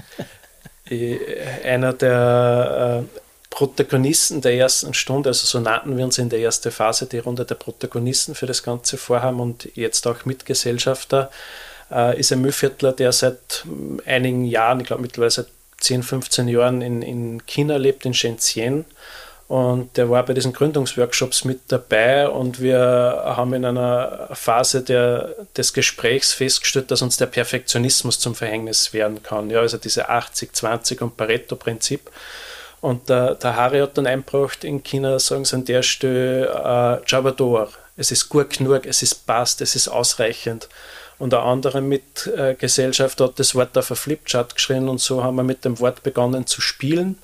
[1.63, 3.19] Einer der äh,
[3.55, 7.45] Protagonisten der ersten Stunde, also so nannten wir uns in der ersten Phase die Runde
[7.45, 11.31] der Protagonisten für das ganze Vorhaben und jetzt auch Mitgesellschafter,
[11.89, 15.47] äh, ist ein Müllviertler, der seit hm, einigen Jahren, ich glaube mittlerweile seit
[15.79, 18.83] 10, 15 Jahren in, in China lebt, in Shenzhen.
[19.47, 25.33] Und der war bei diesen Gründungsworkshops mit dabei und wir haben in einer Phase der,
[25.55, 29.49] des Gesprächs festgestellt, dass uns der Perfektionismus zum Verhängnis werden kann.
[29.49, 32.11] Ja, also diese 80-20 und Pareto-Prinzip.
[32.85, 37.09] Und der, der Harry hat dann eingebracht in China, sagen sie an der Stelle, äh,
[37.09, 37.69] Javador.
[37.97, 40.69] Es ist gut genug, es ist passt, es ist ausreichend.
[41.17, 45.43] Und eine andere Mitgesellschaft hat das Wort auf ein Flipchart geschrieben und so haben wir
[45.43, 47.17] mit dem Wort begonnen zu spielen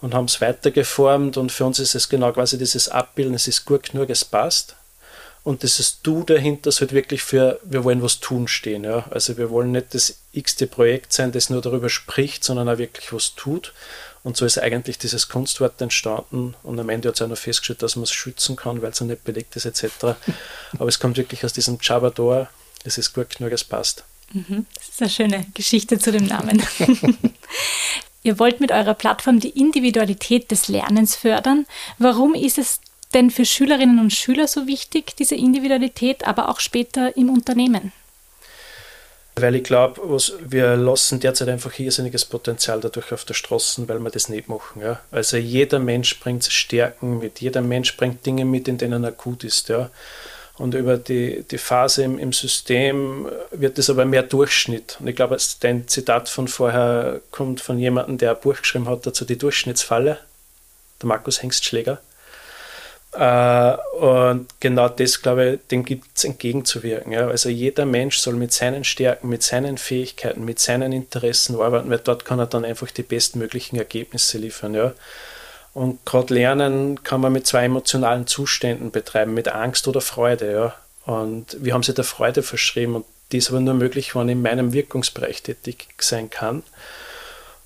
[0.00, 1.36] und haben es weitergeformt.
[1.36, 4.74] Und für uns ist es genau quasi dieses Abbilden, es ist gut genug, es passt.
[5.44, 8.82] Und dieses Du dahinter sollte wirklich für, wir wollen was tun stehen.
[8.82, 9.04] Ja?
[9.10, 13.12] Also wir wollen nicht das x-te Projekt sein, das nur darüber spricht, sondern auch wirklich
[13.12, 13.72] was tut.
[14.22, 17.82] Und so ist eigentlich dieses Kunstwort entstanden und am Ende hat es auch noch festgestellt,
[17.82, 20.16] dass man es schützen kann, weil es noch nicht belegt ist etc.
[20.78, 22.48] Aber es kommt wirklich aus diesem Chabador,
[22.84, 24.04] es ist gut genug, es passt.
[24.32, 24.66] Mhm.
[24.74, 26.62] Das ist eine schöne Geschichte zu dem Namen.
[28.22, 31.66] Ihr wollt mit eurer Plattform die Individualität des Lernens fördern.
[31.98, 32.80] Warum ist es
[33.14, 37.92] denn für Schülerinnen und Schüler so wichtig, diese Individualität, aber auch später im Unternehmen?
[39.40, 40.00] Weil ich glaube,
[40.46, 44.80] wir lassen derzeit einfach irrsinniges Potenzial dadurch auf der Straße, weil wir das nicht machen.
[44.80, 45.00] Ja?
[45.10, 49.44] Also jeder Mensch bringt Stärken mit, jeder Mensch bringt Dinge mit, in denen er gut
[49.44, 49.68] ist.
[49.68, 49.90] Ja?
[50.58, 54.96] Und über die, die Phase im, im System wird es aber mehr Durchschnitt.
[55.00, 59.06] Und ich glaube, dein Zitat von vorher kommt von jemandem, der ein Buch geschrieben hat
[59.06, 60.18] dazu, die Durchschnittsfalle,
[61.00, 62.00] der Markus Hengstschläger.
[63.12, 67.14] Äh, und genau das, glaube ich, dem gibt es entgegenzuwirken.
[67.14, 71.98] Also jeder Mensch soll mit seinen Stärken, mit seinen Fähigkeiten, mit seinen Interessen arbeiten, weil
[71.98, 74.92] dort kann er dann einfach die bestmöglichen Ergebnisse liefern.
[75.74, 80.74] Und gerade Lernen kann man mit zwei emotionalen Zuständen betreiben, mit Angst oder Freude.
[81.06, 84.32] Und wir haben sie der Freude verschrieben und die ist aber nur möglich, wenn ich
[84.32, 86.62] in meinem Wirkungsbereich tätig sein kann.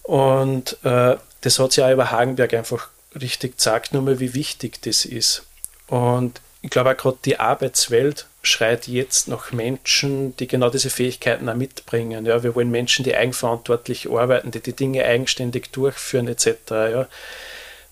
[0.03, 2.89] Und äh, das hat sich auch über Hagenberg einfach
[3.21, 5.45] richtig zeigt nochmal, wie wichtig das ist.
[5.87, 11.49] Und ich glaube auch gerade die Arbeitswelt schreit jetzt nach Menschen, die genau diese Fähigkeiten
[11.49, 12.27] auch mitbringen.
[12.27, 16.49] Ja, wir wollen Menschen, die eigenverantwortlich arbeiten, die die Dinge eigenständig durchführen etc.
[16.71, 17.09] Ja.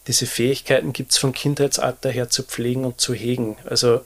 [0.06, 3.58] Diese Fähigkeiten gibt es von Kindheitsalter her zu pflegen und zu hegen.
[3.64, 4.00] Also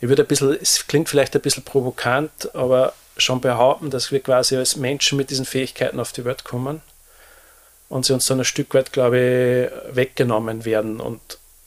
[0.00, 4.20] ich würde ein bisschen, es klingt vielleicht ein bisschen provokant, aber schon behaupten, dass wir
[4.20, 6.82] quasi als Menschen mit diesen Fähigkeiten auf die Welt kommen
[7.90, 11.00] und sie uns dann ein Stück weit, glaube ich, weggenommen werden.
[11.00, 11.20] Und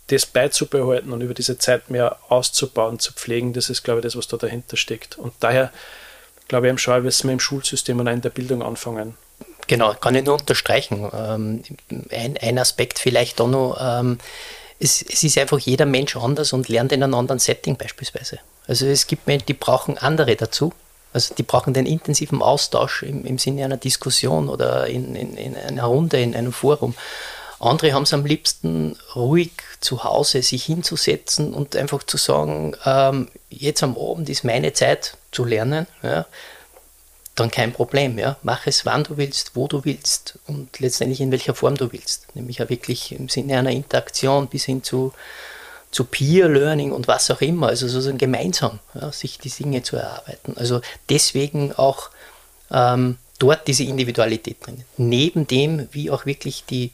[0.07, 4.15] das beizubehalten und über diese Zeit mehr auszubauen, zu pflegen, das ist, glaube ich, das,
[4.15, 5.17] was da dahinter steckt.
[5.17, 5.71] Und daher,
[6.47, 9.17] glaube ich, im Schau müssen wir im Schulsystem und auch in der Bildung anfangen.
[9.67, 11.09] Genau, kann ich nur unterstreichen.
[11.13, 11.63] Ähm,
[12.09, 14.17] ein, ein Aspekt vielleicht auch noch, ähm,
[14.79, 18.39] es, es ist einfach jeder Mensch anders und lernt in einem anderen Setting beispielsweise.
[18.65, 20.73] Also es gibt Menschen, die brauchen andere dazu.
[21.13, 25.55] Also die brauchen den intensiven Austausch im, im Sinne einer Diskussion oder in, in, in
[25.55, 26.95] einer Runde, in einem Forum.
[27.59, 33.29] Andere haben es am liebsten ruhig zu Hause sich hinzusetzen und einfach zu sagen, ähm,
[33.49, 35.87] jetzt am Abend ist meine Zeit zu lernen.
[36.01, 36.25] Ja,
[37.35, 38.19] dann kein Problem.
[38.19, 38.37] Ja.
[38.43, 42.35] Mach es, wann du willst, wo du willst und letztendlich in welcher Form du willst.
[42.35, 45.13] Nämlich auch wirklich im Sinne einer Interaktion bis hin zu
[45.93, 49.95] zu Peer Learning und was auch immer, also sozusagen gemeinsam ja, sich die Dinge zu
[49.95, 50.57] erarbeiten.
[50.57, 52.09] Also deswegen auch
[52.71, 54.83] ähm, dort diese Individualität drin.
[54.97, 56.91] Neben dem, wie auch wirklich die,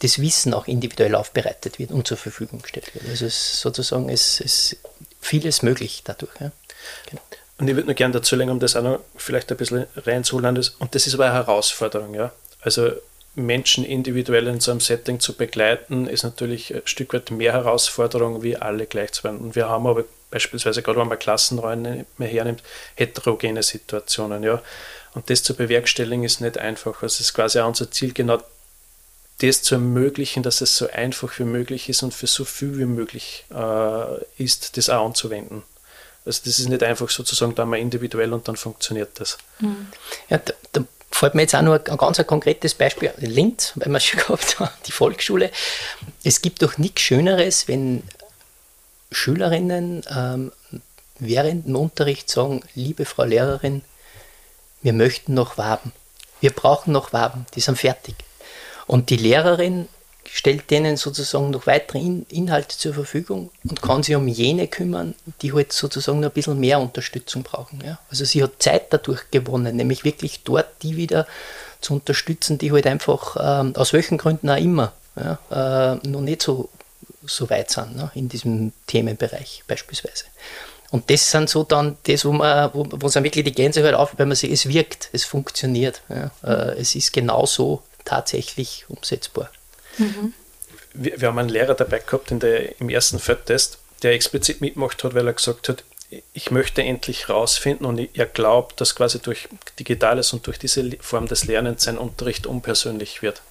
[0.00, 3.08] das Wissen auch individuell aufbereitet wird und zur Verfügung gestellt wird.
[3.08, 4.78] Also es sozusagen es ist
[5.20, 6.32] vieles möglich dadurch.
[6.40, 6.50] Ja.
[7.08, 7.22] Genau.
[7.58, 10.56] Und ich würde nur gerne dazu legen, um das auch noch vielleicht ein bisschen reinzuholen.
[10.56, 12.14] Und das ist aber eine Herausforderung.
[12.14, 12.32] Ja.
[12.62, 12.90] Also
[13.34, 18.42] Menschen individuell in so einem Setting zu begleiten, ist natürlich ein Stück weit mehr Herausforderung,
[18.42, 19.40] wie alle gleichzeitig.
[19.40, 22.62] Und wir haben aber beispielsweise, gerade wenn man Klassenräume mehr hernimmt,
[22.94, 24.42] heterogene Situationen.
[24.42, 24.62] Ja.
[25.14, 27.02] Und das zu bewerkstelligen ist nicht einfach.
[27.02, 28.38] Also es ist quasi auch unser Ziel, genau
[29.38, 32.84] das zu ermöglichen, dass es so einfach wie möglich ist und für so viel wie
[32.84, 35.64] möglich äh, ist, das auch anzuwenden.
[36.24, 39.38] Also das ist nicht einfach sozusagen da mal individuell und dann funktioniert das.
[39.58, 39.88] Mhm.
[40.30, 43.88] Ja, da, da fällt mir jetzt auch nur ein ganz ein konkretes Beispiel, Linz, weil
[43.92, 45.50] wir schon gehabt haben, die Volksschule.
[46.24, 48.02] Es gibt doch nichts Schöneres, wenn
[49.12, 50.52] Schülerinnen ähm,
[51.18, 53.82] während dem Unterricht sagen, liebe Frau Lehrerin,
[54.82, 55.92] wir möchten noch Waben.
[56.40, 58.16] Wir brauchen noch Waben, die sind fertig.
[58.86, 59.88] Und die Lehrerin
[60.34, 65.14] stellt denen sozusagen noch weitere In Inhalte zur Verfügung und kann sich um jene kümmern,
[65.40, 67.80] die halt sozusagen noch ein bisschen mehr Unterstützung brauchen.
[67.86, 68.00] Ja?
[68.10, 71.28] Also sie hat Zeit dadurch gewonnen, nämlich wirklich dort die wieder
[71.80, 76.42] zu unterstützen, die halt einfach ähm, aus welchen Gründen auch immer ja, äh, noch nicht
[76.42, 76.68] so,
[77.24, 80.24] so weit sind ne, in diesem Themenbereich beispielsweise.
[80.90, 83.94] Und das sind so dann das, wo man, wo, wo es wirklich die Gänse halt
[83.94, 86.02] auf, weil man sieht, es wirkt, es funktioniert.
[86.08, 86.32] Ja.
[86.42, 89.48] Äh, es ist genauso tatsächlich umsetzbar.
[89.98, 90.32] Mhm.
[90.92, 95.02] Wir, wir, haben einen Lehrer dabei gehabt in der, im ersten Feldtest, der explizit mitgemacht
[95.02, 95.84] hat, weil er gesagt hat,
[96.32, 101.26] ich möchte endlich rausfinden und er glaubt, dass quasi durch Digitales und durch diese Form
[101.26, 103.42] des Lernens sein Unterricht unpersönlich wird.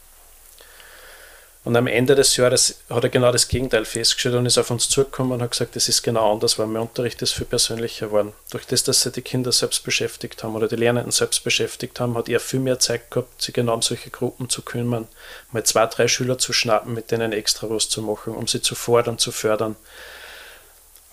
[1.65, 4.89] Und am Ende des Jahres hat er genau das Gegenteil festgestellt und ist auf uns
[4.89, 8.33] zugekommen und hat gesagt, das ist genau anders, weil mein Unterricht ist viel persönlicher geworden.
[8.51, 12.17] Durch das, dass sie die Kinder selbst beschäftigt haben oder die Lernenden selbst beschäftigt haben,
[12.17, 15.07] hat er viel mehr Zeit gehabt, sich genau um solche Gruppen zu kümmern,
[15.53, 18.75] mal zwei, drei Schüler zu schnappen, mit denen extra was zu machen, um sie zu
[18.75, 19.77] fordern, zu fördern.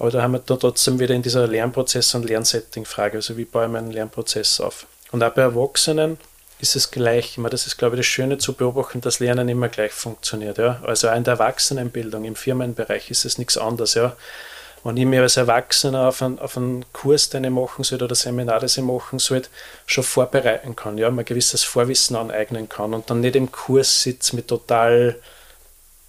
[0.01, 3.67] Aber da haben wir da trotzdem wieder in dieser Lernprozess- und Lernsetting-Frage, also wie baue
[3.67, 4.87] ich meinen Lernprozess auf.
[5.13, 6.19] Und auch bei Erwachsenen
[6.63, 7.37] ist es gleich.
[7.39, 10.59] Immer das ist, glaube ich, das Schöne zu beobachten, dass Lernen immer gleich funktioniert.
[10.59, 10.81] Ja?
[10.85, 13.95] Also auch in der Erwachsenenbildung, im Firmenbereich ist es nichts anderes.
[13.95, 14.17] Ja?
[14.83, 18.15] Wenn ich mir als Erwachsener auf einen, auf einen Kurs, den ich machen sollte oder
[18.15, 19.51] Seminar, das ich machen sollte,
[19.87, 24.37] schon vorbereiten kann, ja, mir gewisses Vorwissen aneignen kann und dann nicht im Kurs sitze
[24.37, 25.17] mit total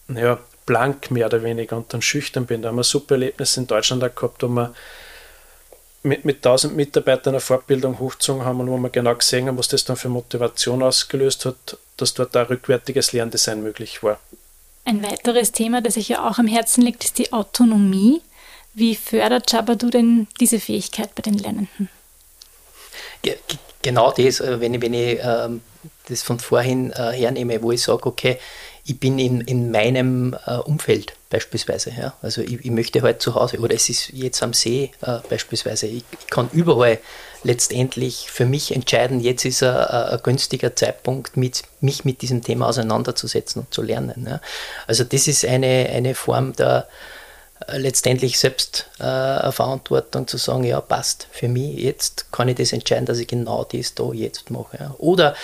[0.08, 2.62] ja, blank mehr oder weniger und dann schüchtern bin.
[2.62, 4.74] Da haben wir super Erlebnisse in Deutschland auch gehabt, wo wir
[6.04, 9.68] mit, mit 1000 Mitarbeitern eine Fortbildung hochgezogen haben und wo wir genau gesehen haben, was
[9.68, 14.20] das dann für Motivation ausgelöst hat, dass dort ein rückwärtiges Lerndesign möglich war.
[14.84, 18.22] Ein weiteres Thema, das sich ja auch am Herzen liegt, ist die Autonomie.
[18.74, 21.90] Wie fördert Jabadu denn diese Fähigkeit bei den Lernenden?
[23.82, 25.62] Genau das, äh, wenn ich, wenn ich ähm,
[26.08, 28.40] das von vorhin äh, hernehme, wo ich sage, okay,
[28.84, 31.92] ich bin in, in meinem äh, Umfeld beispielsweise.
[31.98, 32.14] Ja?
[32.22, 35.88] Also ich, ich, möchte halt zu Hause oder es ist jetzt am See äh, beispielsweise.
[35.88, 37.00] Ich, ich, kann überall
[37.44, 42.68] letztendlich für mich entscheiden, jetzt ist ein, ein günstiger Zeitpunkt, mit, mich mit diesem Thema
[42.68, 44.26] auseinanderzusetzen und zu lernen.
[44.28, 44.42] Ja?
[44.88, 46.88] Also das ist eine, eine Form der
[47.68, 52.74] äh, letztendlich selbst äh, Verantwortung zu sagen, ja passt, für mich jetzt kann ich das
[52.74, 54.78] entscheiden, dass ich genau das da jetzt mache.
[54.80, 54.96] Ja?
[54.98, 55.36] Oder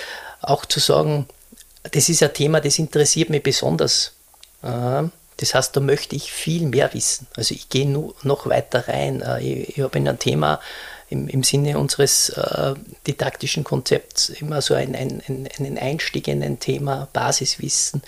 [0.41, 1.28] auch zu sagen,
[1.91, 4.13] das ist ein Thema, das interessiert mich besonders.
[5.38, 7.28] Das heißt, da möchte ich viel mehr wissen.
[7.36, 9.21] Also ich gehe noch weiter rein.
[9.21, 10.60] Äh, ich, habe in ein Thema
[11.10, 12.73] im, im Sinne unseres äh,
[13.06, 15.21] didaktischen Konzepts immer so ein, ein,
[15.58, 18.02] einen Einstieg in ein Thema, Basiswissen.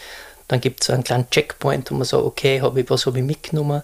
[0.48, 3.24] Dann gibt es einen kleinen Checkpoint, wo man sagt, okay, hab ich, was habe ich
[3.24, 3.84] mitgenommen?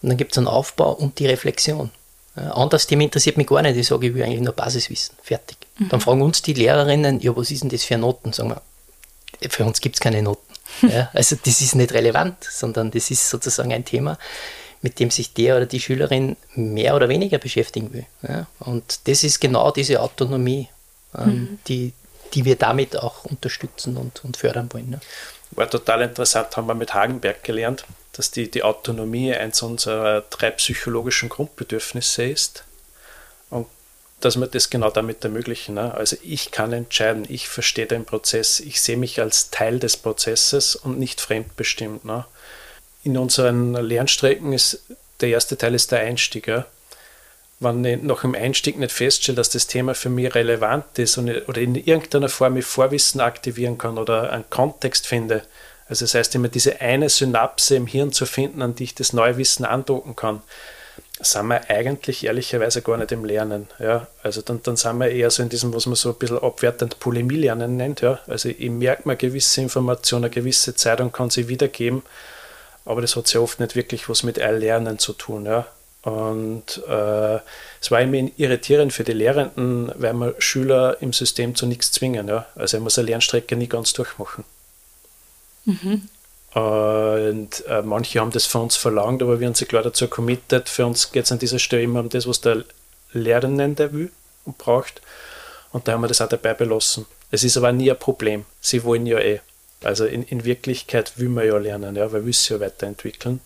[0.00, 1.90] Und dann gibt es einen Aufbau und die Reflexion.
[2.36, 3.76] Äh, anderes Thema interessiert mich gar nicht.
[3.76, 5.16] Ich sage, ich will eigentlich nur Basiswissen.
[5.22, 5.58] Fertig.
[5.78, 5.88] Mhm.
[5.88, 8.32] Dann fragen uns die Lehrerinnen, ja, was ist denn das für Noten?
[8.32, 8.62] Sagen wir,
[9.48, 10.42] für uns gibt es keine Noten.
[10.80, 14.16] Ja, also das ist nicht relevant, sondern das ist sozusagen ein Thema,
[14.80, 18.06] mit dem sich der oder die Schülerin mehr oder weniger beschäftigen will.
[18.26, 20.68] Ja, und das ist genau diese Autonomie,
[21.14, 21.58] ähm, mhm.
[21.68, 21.92] die,
[22.32, 24.92] die wir damit auch unterstützen und, und fördern wollen.
[24.92, 25.00] Ja.
[25.50, 30.50] War total interessant, haben wir mit Hagenberg gelernt, dass die, die Autonomie eins unserer drei
[30.52, 32.64] psychologischen Grundbedürfnisse ist
[34.24, 35.74] dass wir das genau damit ermöglichen.
[35.74, 35.94] Ne?
[35.94, 40.76] Also ich kann entscheiden, ich verstehe den Prozess, ich sehe mich als Teil des Prozesses
[40.76, 42.04] und nicht fremdbestimmt.
[42.04, 42.24] Ne?
[43.04, 44.82] In unseren Lernstrecken ist
[45.20, 46.46] der erste Teil ist der Einstieg.
[46.46, 46.66] Ja?
[47.60, 51.30] Wenn ich noch im Einstieg nicht feststelle, dass das Thema für mich relevant ist und
[51.48, 55.42] oder in irgendeiner Form ich Vorwissen aktivieren kann oder einen Kontext finde,
[55.88, 59.12] also das heißt immer diese eine Synapse im Hirn zu finden, an die ich das
[59.12, 60.42] neue Wissen andocken kann,
[61.22, 63.68] sind wir eigentlich ehrlicherweise gar nicht im Lernen.
[63.78, 64.06] Ja?
[64.22, 66.98] Also dann, dann sind wir eher so in diesem, was man so ein bisschen abwertend
[66.98, 68.00] Polemie-Lernen nennt.
[68.00, 68.18] Ja?
[68.26, 72.02] Also ich merke mir gewisse Informationen, eine gewisse Zeit und kann sie wiedergeben,
[72.84, 75.46] aber das hat sehr oft nicht wirklich was mit Erlernen zu tun.
[75.46, 75.66] Ja?
[76.02, 77.38] Und äh,
[77.80, 82.28] es war immer irritierend für die Lehrenden, weil wir Schüler im System zu nichts zwingen.
[82.28, 82.46] Ja?
[82.56, 84.44] Also er muss eine Lernstrecke nie ganz durchmachen.
[85.64, 86.08] Mhm.
[86.54, 90.68] Und äh, manche haben das von uns verlangt, aber wir haben sich klar dazu committed.
[90.68, 92.64] Für uns geht es an dieser Stelle immer um das, was der
[93.12, 94.10] Lehrende will
[94.44, 95.00] und braucht.
[95.72, 97.06] Und da haben wir das auch dabei belassen.
[97.30, 98.44] Es ist aber nie ein Problem.
[98.60, 99.40] Sie wollen ja eh.
[99.82, 103.40] Also in, in Wirklichkeit will man ja lernen, ja, weil wir es ja weiterentwickeln.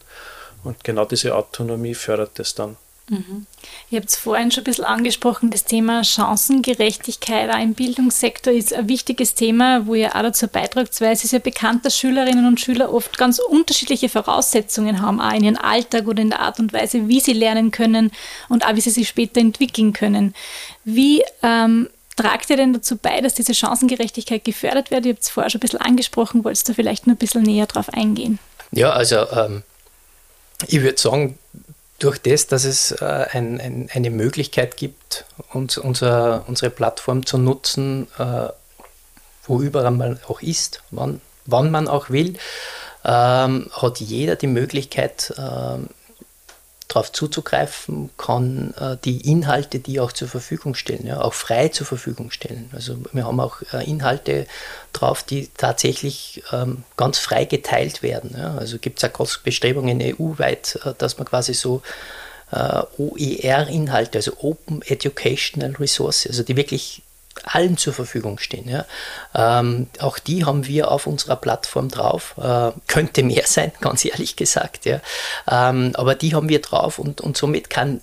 [0.64, 2.76] Und genau diese Autonomie fördert das dann.
[3.08, 3.46] Mhm.
[3.90, 8.74] Ihr habt es vorhin schon ein bisschen angesprochen, das Thema Chancengerechtigkeit auch im Bildungssektor ist
[8.74, 12.46] ein wichtiges Thema, wo ihr auch dazu beitragt, weil es ist ja bekannt, dass Schülerinnen
[12.46, 16.58] und Schüler oft ganz unterschiedliche Voraussetzungen haben, auch in ihrem Alltag oder in der Art
[16.58, 18.10] und Weise, wie sie lernen können
[18.48, 20.34] und auch wie sie sich später entwickeln können.
[20.84, 25.06] Wie ähm, tragt ihr denn dazu bei, dass diese Chancengerechtigkeit gefördert wird?
[25.06, 27.42] Ihr habt es vorher schon ein bisschen angesprochen, wollt ihr da vielleicht noch ein bisschen
[27.42, 28.40] näher drauf eingehen?
[28.72, 29.62] Ja, also ähm,
[30.66, 31.38] ich würde sagen,
[31.98, 37.38] durch das, dass es äh, ein, ein, eine Möglichkeit gibt, uns, unser, unsere Plattform zu
[37.38, 38.48] nutzen, äh,
[39.44, 42.37] wo überall man auch ist, wann, wann man auch will,
[43.04, 45.88] ähm, hat jeder die Möglichkeit, ähm,
[46.88, 51.87] darauf zuzugreifen, kann äh, die Inhalte, die auch zur Verfügung stellen, ja, auch frei zur
[51.87, 52.70] Verfügung stellen.
[52.72, 54.46] Also wir haben auch äh, Inhalte
[54.92, 58.37] drauf, die tatsächlich ähm, ganz frei geteilt werden.
[58.38, 58.57] Ja.
[58.57, 61.83] Also gibt es auch Bestrebungen EU-weit, äh, dass man quasi so
[62.53, 67.03] äh, OER-Inhalte, also Open Educational Resources, also die wirklich
[67.44, 68.68] allen zur Verfügung stehen.
[68.68, 68.85] Ja.
[69.35, 72.35] Ähm, auch die haben wir auf unserer Plattform drauf.
[72.38, 74.85] Äh, könnte mehr sein, ganz ehrlich gesagt.
[74.85, 75.01] Ja.
[75.49, 78.01] Ähm, aber die haben wir drauf und, und somit kann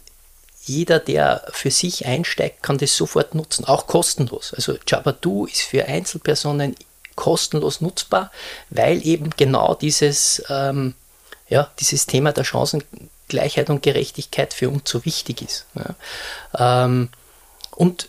[0.65, 4.53] jeder, der für sich einsteigt, kann das sofort nutzen, auch kostenlos.
[4.53, 6.75] Also Jabadoo ist für Einzelpersonen
[7.15, 8.31] kostenlos nutzbar,
[8.69, 10.95] weil eben genau dieses, ähm,
[11.49, 15.65] ja, dieses Thema der Chancengleichheit und Gerechtigkeit für uns so wichtig ist.
[15.75, 16.85] Ja.
[16.85, 17.09] Ähm,
[17.71, 18.07] und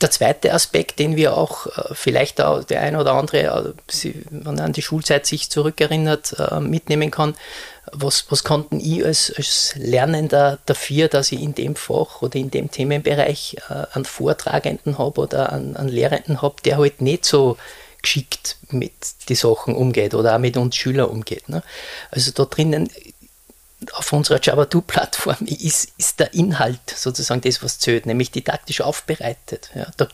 [0.00, 4.58] der zweite Aspekt, den wir auch äh, vielleicht auch der eine oder andere, äh, wenn
[4.58, 7.34] er an die Schulzeit sich zurückerinnert, äh, mitnehmen kann,
[7.92, 12.50] was, was konnten ich als, als Lernender dafür, dass ich in dem Fach oder in
[12.50, 13.56] dem Themenbereich
[13.92, 17.56] einen Vortragenden habe oder einen, einen Lehrenden habe, der halt nicht so
[18.02, 18.92] geschickt mit
[19.30, 21.48] den Sachen umgeht oder auch mit uns Schülern umgeht.
[21.48, 21.62] Ne?
[22.10, 22.90] Also da drinnen
[23.92, 29.70] auf unserer Java 2-Plattform ist, ist der Inhalt sozusagen das, was zählt, nämlich didaktisch aufbereitet.
[29.74, 29.86] Ja.
[29.96, 30.08] Da,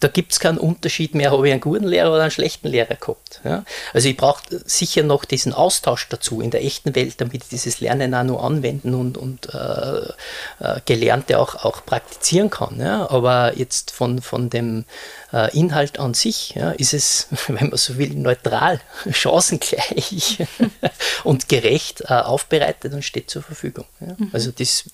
[0.00, 2.94] da gibt es keinen Unterschied mehr, habe ich einen guten Lehrer oder einen schlechten Lehrer
[2.94, 3.40] gehabt.
[3.44, 3.64] Ja.
[3.92, 7.80] Also ich brauche sicher noch diesen Austausch dazu in der echten Welt, damit ich dieses
[7.80, 10.08] Lernen auch noch anwenden und, und äh,
[10.60, 12.80] äh, Gelernte auch, auch praktizieren kann.
[12.80, 13.10] Ja.
[13.10, 14.86] Aber jetzt von, von dem
[15.32, 18.80] äh, Inhalt an sich ist es, wenn man so will, neutral,
[19.12, 20.38] chancengleich
[21.24, 23.84] und gerecht äh, aufbereitet und steht zur Verfügung.
[24.00, 24.16] Ja.
[24.18, 24.30] Mhm.
[24.32, 24.84] Also das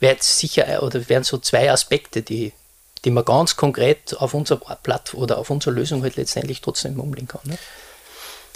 [0.00, 2.52] wäre jetzt sicher äh, oder wären so zwei Aspekte, die,
[3.04, 7.28] die man ganz konkret auf unser Platt oder auf unsere Lösung halt letztendlich trotzdem umlegen
[7.28, 7.40] kann.
[7.44, 7.58] Ne?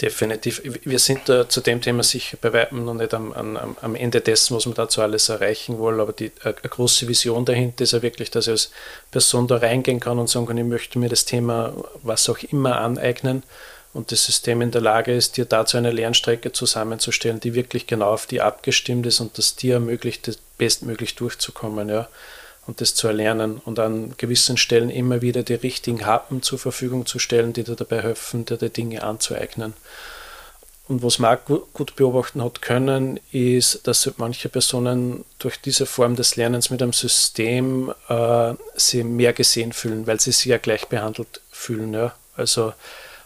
[0.01, 0.62] Definitiv.
[0.64, 4.20] Wir sind da zu dem Thema sicher bei weitem noch nicht am, am, am Ende
[4.20, 8.03] dessen, was wir dazu alles erreichen wollen, aber die, eine große Vision dahinter ist ja
[8.03, 8.70] wirklich, dass ich als
[9.12, 11.72] Person da reingehen kann und sagen kann, ich möchte mir das Thema
[12.03, 13.45] was auch immer aneignen
[13.93, 18.12] und das System in der Lage ist, dir dazu eine Lernstrecke zusammenzustellen, die wirklich genau
[18.12, 21.88] auf die abgestimmt ist und das dir ermöglicht, das bestmöglich durchzukommen.
[21.88, 22.09] Ja
[22.66, 27.07] und das zu erlernen und an gewissen Stellen immer wieder die richtigen Happen zur Verfügung
[27.07, 29.74] zu stellen, die dir dabei helfen, dir die Dinge anzueignen.
[30.88, 31.38] Und was auch
[31.72, 36.93] gut beobachten hat können, ist, dass manche Personen durch diese Form des Lernens mit einem
[36.93, 41.95] System äh, sie mehr gesehen fühlen, weil sie sich ja gleich behandelt fühlen.
[41.95, 42.14] Ja?
[42.36, 42.74] Also,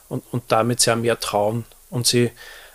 [0.09, 2.31] und, und damit sie auch mehr trauen und sie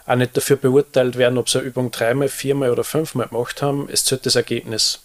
[0.05, 3.87] auch nicht dafür beurteilt werden, ob sie eine Übung dreimal, viermal oder fünfmal gemacht haben.
[3.91, 4.99] Es zählt das Ergebnis.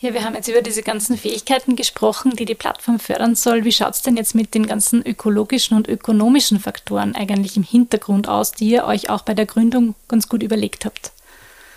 [0.00, 3.64] Ja, wir haben jetzt über diese ganzen Fähigkeiten gesprochen, die die Plattform fördern soll.
[3.64, 8.28] Wie schaut es denn jetzt mit den ganzen ökologischen und ökonomischen Faktoren eigentlich im Hintergrund
[8.28, 11.10] aus, die ihr euch auch bei der Gründung ganz gut überlegt habt?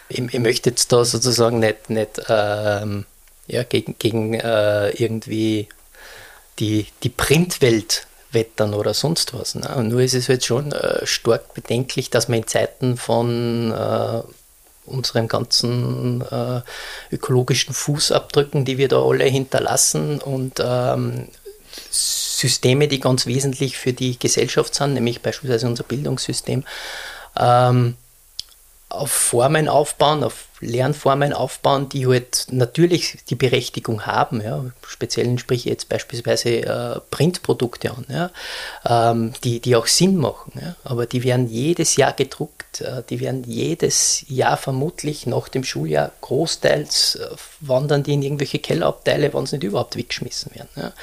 [0.08, 3.06] Ich, ich möchte jetzt da sozusagen nicht, nicht ähm,
[3.48, 5.68] ja, gegen, gegen äh, irgendwie
[6.60, 9.56] die, die Printwelt wettern oder sonst was.
[9.56, 9.84] Ne?
[9.84, 14.22] Nur ist es halt schon äh, stark bedenklich, dass man in Zeiten von äh,
[14.86, 16.62] unseren ganzen äh,
[17.12, 21.28] ökologischen Fußabdrücken, die wir da alle hinterlassen und ähm,
[21.90, 26.64] Systeme, die ganz wesentlich für die Gesellschaft sind, nämlich beispielsweise unser Bildungssystem,
[27.38, 27.96] ähm,
[28.90, 34.42] auf Formen aufbauen, auf Lernformen aufbauen, die halt natürlich die Berechtigung haben.
[34.42, 34.64] Ja.
[34.88, 38.32] Speziell sprich jetzt beispielsweise äh, Printprodukte an, ja,
[38.86, 40.54] ähm, die, die auch Sinn machen.
[40.56, 40.76] Ja.
[40.84, 46.12] Aber die werden jedes Jahr gedruckt, äh, die werden jedes Jahr vermutlich nach dem Schuljahr
[46.22, 47.28] großteils äh,
[47.62, 50.70] wandern die in irgendwelche Kellerabteile, wenn sie nicht überhaupt weggeschmissen werden.
[50.76, 50.94] Ja.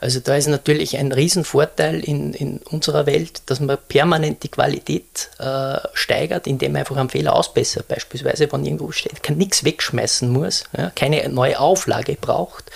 [0.00, 5.30] Also da ist natürlich ein Riesenvorteil in, in unserer Welt, dass man permanent die Qualität
[5.38, 7.88] äh, steigert, indem man einfach einen Fehler ausbessert.
[7.88, 12.70] Beispielsweise, wenn irgendwo steht, nichts wegschmeißen muss, ja, keine neue Auflage braucht.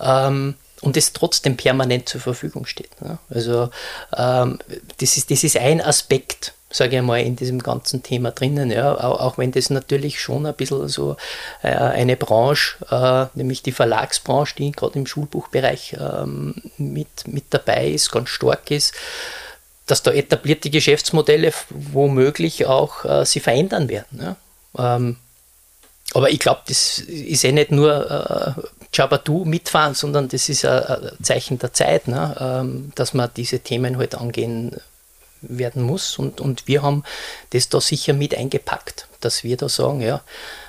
[0.00, 0.54] Ähm,
[0.84, 2.90] und es trotzdem permanent zur Verfügung steht.
[3.02, 3.18] Ja.
[3.30, 3.70] Also
[4.16, 4.58] ähm,
[4.98, 8.92] das, ist, das ist ein Aspekt, sage ich mal, in diesem ganzen Thema drinnen, ja,
[8.94, 11.16] auch, auch wenn das natürlich schon ein bisschen so
[11.62, 17.88] äh, eine Branche, äh, nämlich die Verlagsbranche, die gerade im Schulbuchbereich ähm, mit, mit dabei
[17.88, 18.92] ist, ganz stark ist,
[19.86, 24.36] dass da etablierte Geschäftsmodelle womöglich auch äh, sie verändern werden.
[24.76, 24.96] Ja.
[24.96, 25.16] Ähm,
[26.14, 28.62] aber ich glaube, das ist eh nicht nur äh,
[28.92, 32.36] Jabatu mitfahren, sondern das ist ein Zeichen der Zeit, ne?
[32.38, 34.76] ähm, dass man diese Themen halt angehen
[35.40, 36.18] werden muss.
[36.18, 37.02] Und, und wir haben
[37.50, 40.22] das da sicher mit eingepackt, dass wir da sagen, ja,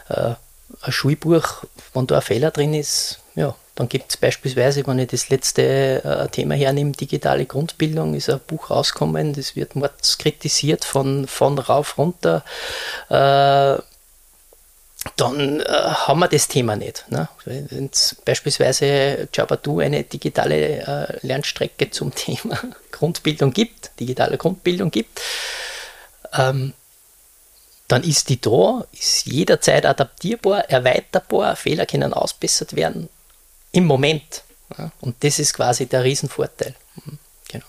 [0.09, 0.33] äh,
[0.81, 5.09] ein Schulbuch, wenn da ein Fehler drin ist, ja, dann gibt es beispielsweise, wenn ich
[5.09, 10.85] das letzte äh, Thema hernehme, digitale Grundbildung, ist ein Buch rausgekommen, das wird mords kritisiert
[10.85, 12.43] von, von rauf runter.
[13.09, 13.81] Äh,
[15.15, 17.05] dann äh, haben wir das Thema nicht.
[17.09, 17.29] Ne?
[17.45, 22.59] Wenn es beispielsweise Jabatu eine digitale äh, Lernstrecke zum Thema
[22.91, 25.21] Grundbildung gibt, digitale Grundbildung gibt,
[26.33, 26.73] ähm,
[27.87, 33.09] dann ist die da, ist jederzeit adaptierbar, erweiterbar, Fehler können ausbessert werden
[33.71, 34.43] im Moment.
[34.77, 34.91] Ja?
[35.01, 36.73] Und das ist quasi der Riesenvorteil.
[36.95, 37.19] Mhm.
[37.49, 37.65] Genau.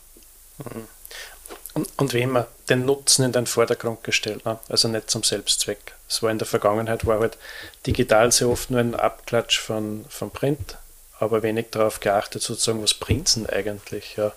[1.74, 4.58] Und, und wie immer den Nutzen in den Vordergrund gestellt, ne?
[4.68, 5.94] also nicht zum Selbstzweck.
[6.08, 7.38] Es war in der Vergangenheit, war halt
[7.86, 10.76] digital sehr oft nur ein Abklatsch von, von Print,
[11.18, 14.32] aber wenig darauf geachtet, sozusagen, was bringt es eigentlich, ja?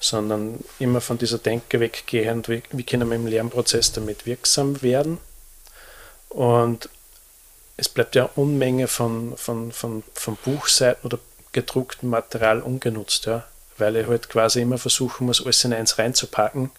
[0.00, 5.18] sondern immer von dieser Denke weggehend, wie, wie können wir im Lernprozess damit wirksam werden.
[6.28, 6.88] Und
[7.76, 11.18] es bleibt ja Unmenge von, von, von, von Buchseiten oder
[11.52, 13.26] gedrucktem Material ungenutzt.
[13.26, 13.44] Ja
[13.78, 16.70] weil ich halt quasi immer versuchen muss, alles in eins reinzupacken,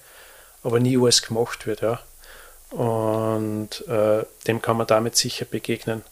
[0.64, 1.82] aber nie alles gemacht wird.
[1.82, 2.00] Ja.
[2.72, 6.04] Und äh, dem kann man damit sicher begegnen.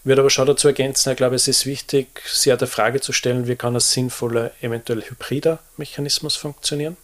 [0.00, 3.12] Ich würde aber schon dazu ergänzen, ich glaube, es ist wichtig, sich der Frage zu
[3.12, 6.96] stellen, wie kann ein sinnvoller, eventuell hybrider Mechanismus funktionieren,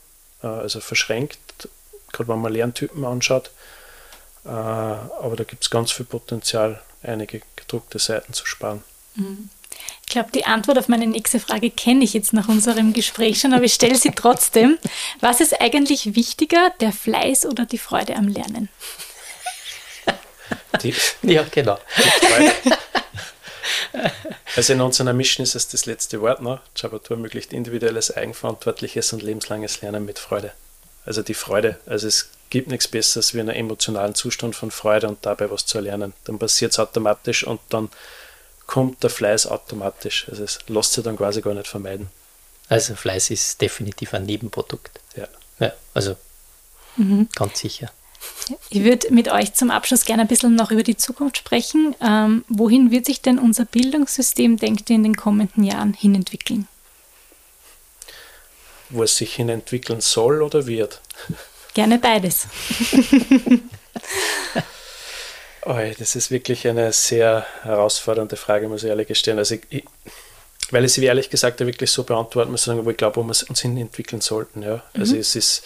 [0.42, 1.68] äh, also verschränkt,
[2.12, 3.50] gerade wenn man Lerntypen anschaut.
[4.44, 8.82] Äh, aber da gibt es ganz viel Potenzial, einige gedruckte Seiten zu sparen.
[9.16, 9.50] Mhm.
[10.02, 13.52] Ich glaube, die Antwort auf meine nächste Frage kenne ich jetzt nach unserem Gespräch schon,
[13.52, 14.78] aber ich stelle sie trotzdem.
[15.20, 18.68] Was ist eigentlich wichtiger, der Fleiß oder die Freude am Lernen?
[20.82, 21.78] Die, ja, genau.
[24.56, 26.42] also in unserer Mission ist es das letzte Wort.
[26.42, 26.60] Ne?
[26.76, 30.52] Jabatur ermöglicht individuelles, eigenverantwortliches und lebenslanges Lernen mit Freude.
[31.04, 31.78] Also die Freude.
[31.86, 35.78] Also es gibt nichts Besseres wie einen emotionalen Zustand von Freude und dabei was zu
[35.78, 36.12] erlernen.
[36.24, 37.90] Dann passiert es automatisch und dann
[38.66, 40.28] kommt der Fleiß automatisch.
[40.28, 42.08] Also es lässt sich dann quasi gar nicht vermeiden.
[42.68, 45.00] Also Fleiß ist definitiv ein Nebenprodukt.
[45.16, 45.28] Ja.
[45.58, 46.16] Ja, also
[46.96, 47.28] mhm.
[47.34, 47.90] ganz sicher.
[48.70, 51.94] Ich würde mit euch zum Abschluss gerne ein bisschen noch über die Zukunft sprechen.
[52.00, 56.66] Ähm, wohin wird sich denn unser Bildungssystem, denkt ihr, in den kommenden Jahren hinentwickeln?
[58.90, 61.00] Wo es sich hinentwickeln soll oder wird?
[61.74, 62.46] Gerne beides.
[65.66, 69.38] oh, das ist wirklich eine sehr herausfordernde Frage, muss ich ehrlich gestehen.
[69.38, 69.84] Also ich,
[70.70, 73.60] weil ich sie ehrlich gesagt wirklich so beantworten muss, wo ich glaube, wo wir uns
[73.60, 74.62] hin entwickeln sollten.
[74.62, 74.82] Ja.
[74.94, 75.20] Also mhm.
[75.20, 75.62] es ist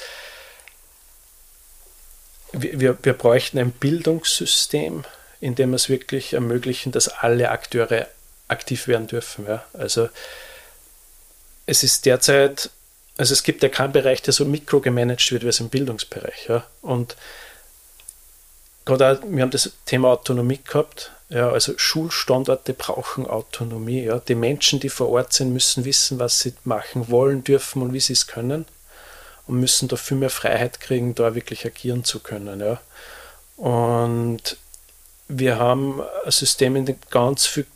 [2.53, 5.05] wir, wir bräuchten ein Bildungssystem,
[5.41, 8.09] in dem wir es wirklich ermöglichen, dass alle Akteure
[8.49, 9.47] aktiv werden dürfen.
[9.47, 9.65] Ja.
[9.73, 10.09] Also
[11.67, 12.71] es ist derzeit,
[13.17, 16.47] also es gibt ja keinen Bereich, der so mikrogemanagt wird wie es im Bildungsbereich.
[16.49, 16.67] Ja.
[16.83, 17.17] Und
[18.99, 21.13] gerade wir haben das Thema Autonomie gehabt.
[21.29, 24.03] Ja, also Schulstandorte brauchen Autonomie.
[24.03, 24.19] Ja.
[24.19, 28.01] Die Menschen, die vor Ort sind, müssen wissen, was sie machen wollen, dürfen und wie
[28.01, 28.67] sie es können
[29.47, 32.61] und müssen da viel mehr Freiheit kriegen, da wirklich agieren zu können.
[32.61, 32.81] Ja.
[33.57, 34.57] Und
[35.29, 37.67] wir haben ein System, in dem ganz viel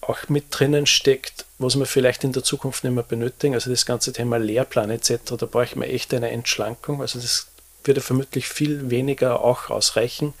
[0.00, 3.54] auch mit drinnen steckt, was wir vielleicht in der Zukunft nicht mehr benötigen.
[3.54, 7.00] Also das ganze Thema Lehrplan etc., da brauchen wir echt eine Entschlankung.
[7.00, 7.46] Also das
[7.84, 10.34] würde vermutlich viel weniger auch ausreichen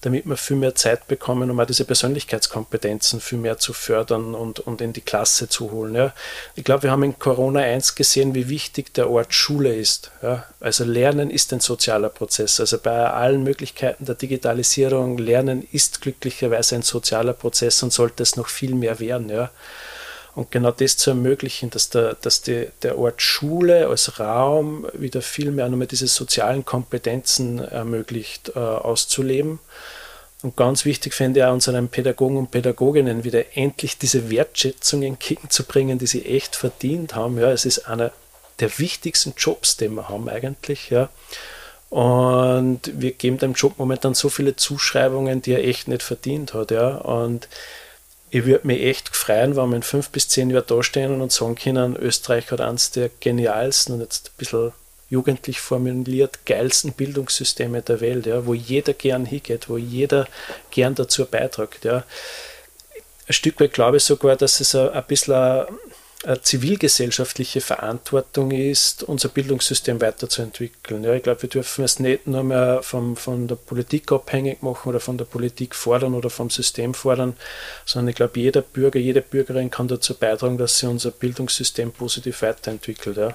[0.00, 4.60] damit wir viel mehr Zeit bekommen, um auch diese Persönlichkeitskompetenzen viel mehr zu fördern und,
[4.60, 5.94] und in die Klasse zu holen.
[5.96, 6.14] Ja.
[6.54, 10.12] Ich glaube, wir haben in Corona 1 gesehen, wie wichtig der Ort Schule ist.
[10.22, 10.44] Ja.
[10.60, 12.60] Also Lernen ist ein sozialer Prozess.
[12.60, 18.36] Also bei allen Möglichkeiten der Digitalisierung, Lernen ist glücklicherweise ein sozialer Prozess und sollte es
[18.36, 19.28] noch viel mehr werden.
[19.28, 19.50] Ja.
[20.34, 25.20] Und genau das zu ermöglichen, dass, der, dass die, der Ort Schule als Raum wieder
[25.20, 29.58] viel mehr nur diese sozialen Kompetenzen ermöglicht, äh, auszuleben.
[30.42, 35.98] Und ganz wichtig fände ich auch unseren Pädagogen und Pädagoginnen wieder endlich diese Wertschätzung entgegenzubringen,
[35.98, 37.38] die sie echt verdient haben.
[37.38, 38.12] Ja, es ist einer
[38.60, 40.90] der wichtigsten Jobs, den wir haben eigentlich.
[40.90, 41.08] Ja.
[41.90, 46.70] Und wir geben dem Job momentan so viele Zuschreibungen, die er echt nicht verdient hat.
[46.70, 46.96] Ja.
[46.98, 47.48] Und
[48.30, 51.54] ich würde mich echt freuen, wenn wir in fünf bis zehn Jahren dastehen und sagen
[51.54, 54.72] können, Österreich hat eines der genialsten und jetzt ein bisschen
[55.10, 60.26] jugendlich formuliert geilsten Bildungssysteme der Welt, ja, wo jeder gern hingeht, wo jeder
[60.70, 61.84] gern dazu beiträgt.
[61.84, 62.04] Ja.
[63.26, 65.66] Ein Stück weit glaube ich sogar, dass es ein, bisschen
[66.42, 71.04] zivilgesellschaftliche Verantwortung ist, unser Bildungssystem weiterzuentwickeln.
[71.04, 74.88] Ja, ich glaube, wir dürfen es nicht nur mehr vom, von der Politik abhängig machen
[74.88, 77.36] oder von der Politik fordern oder vom System fordern,
[77.84, 82.42] sondern ich glaube, jeder Bürger, jede Bürgerin kann dazu beitragen, dass sich unser Bildungssystem positiv
[82.42, 83.16] weiterentwickelt.
[83.16, 83.34] Ja.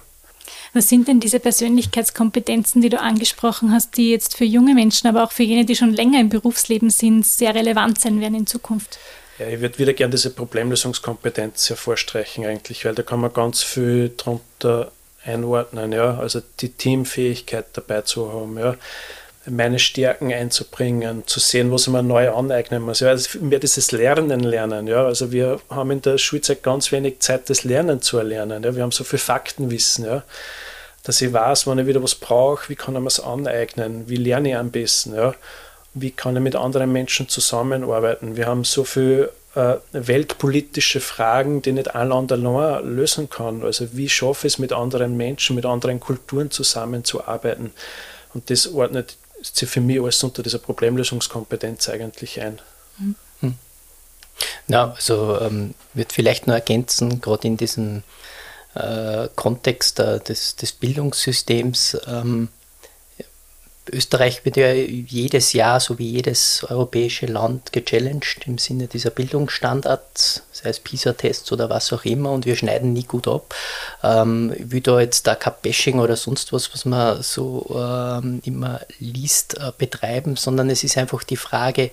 [0.73, 5.23] Was sind denn diese Persönlichkeitskompetenzen, die du angesprochen hast, die jetzt für junge Menschen, aber
[5.23, 8.99] auch für jene, die schon länger im Berufsleben sind, sehr relevant sein werden in Zukunft?
[9.39, 14.13] Ja, ich würde wieder gerne diese Problemlösungskompetenz hervorstreichen eigentlich, weil da kann man ganz viel
[14.15, 14.91] drunter
[15.25, 18.75] einordnen, ja, also die Teamfähigkeit dabei zu haben, ja,
[19.45, 23.01] meine Stärken einzubringen, zu sehen, was ich mir neu aneignen muss.
[23.01, 24.87] Ja, also mehr dieses Lernen lernen.
[24.87, 28.63] Ja, also wir haben in der Schulzeit ganz wenig Zeit, das Lernen zu erlernen.
[28.63, 30.23] Ja, wir haben so viel Faktenwissen, ja,
[31.03, 34.15] dass ich weiß, wenn ich wieder was brauche, wie kann ich mir es aneignen, wie
[34.15, 35.33] lerne ich am besten, ja
[35.93, 38.35] wie kann ich mit anderen Menschen zusammenarbeiten.
[38.35, 43.63] Wir haben so viele äh, weltpolitische Fragen, die nicht ein Land allein lösen kann.
[43.63, 47.71] Also wie schaffe ich es, mit anderen Menschen, mit anderen Kulturen zusammenzuarbeiten.
[48.33, 52.59] Und das ordnet sich für mich alles unter dieser Problemlösungskompetenz eigentlich ein.
[52.97, 53.15] Hm.
[54.67, 58.03] Na, also ähm, wird vielleicht nur ergänzen, gerade in diesem
[58.75, 62.49] äh, Kontext äh, des, des Bildungssystems, ähm,
[63.91, 70.43] Österreich wird ja jedes Jahr, so wie jedes europäische Land, gechallenged im Sinne dieser Bildungsstandards,
[70.51, 73.53] sei es PISA-Tests oder was auch immer, und wir schneiden nie gut ab.
[74.01, 78.41] Ähm, ich will da jetzt da kein Bashing oder sonst was, was man so ähm,
[78.45, 81.91] immer liest, äh, betreiben, sondern es ist einfach die Frage,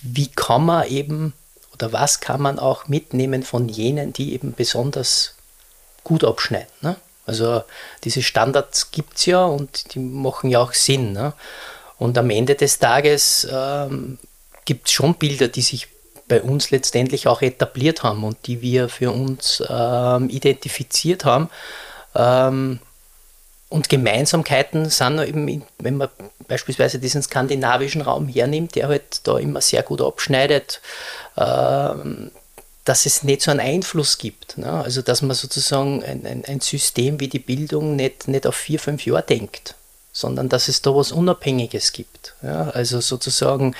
[0.00, 1.34] wie kann man eben
[1.74, 5.34] oder was kann man auch mitnehmen von jenen, die eben besonders
[6.04, 6.68] gut abschneiden.
[6.80, 6.96] Ne?
[7.26, 7.62] Also
[8.04, 11.12] diese Standards gibt es ja und die machen ja auch Sinn.
[11.12, 11.32] Ne?
[11.98, 14.18] Und am Ende des Tages ähm,
[14.64, 15.88] gibt es schon Bilder, die sich
[16.28, 21.48] bei uns letztendlich auch etabliert haben und die wir für uns ähm, identifiziert haben.
[22.14, 22.80] Ähm,
[23.68, 26.08] und Gemeinsamkeiten sind eben, wenn man
[26.46, 30.82] beispielsweise diesen skandinavischen Raum hernimmt, der halt da immer sehr gut abschneidet,
[31.38, 32.30] ähm,
[32.84, 34.58] dass es nicht so einen Einfluss gibt.
[34.58, 34.70] Ne?
[34.70, 38.78] Also dass man sozusagen ein, ein, ein, System wie die Bildung nicht, nicht auf vier,
[38.78, 39.74] fünf Jahre denkt,
[40.12, 42.34] sondern dass es da was Unabhängiges gibt.
[42.42, 42.70] Ja?
[42.70, 43.74] Also sozusagen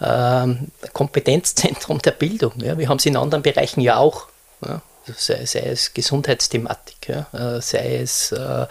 [0.00, 2.54] ähm, Kompetenzzentrum der Bildung.
[2.62, 2.78] Ja?
[2.78, 4.28] Wir haben es in anderen Bereichen ja auch.
[4.64, 4.80] Ja?
[5.16, 7.26] Sei, sei, es Gesundheitsthematik, ja?
[7.32, 8.66] Äh, sei es äh,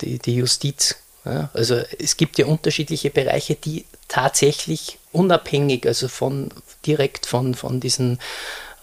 [0.00, 0.96] die, die Justiz.
[1.24, 1.50] Ja?
[1.52, 6.50] Also es gibt ja unterschiedliche Bereiche, die tatsächlich unabhängig, also von
[6.86, 8.18] direkt von, von diesen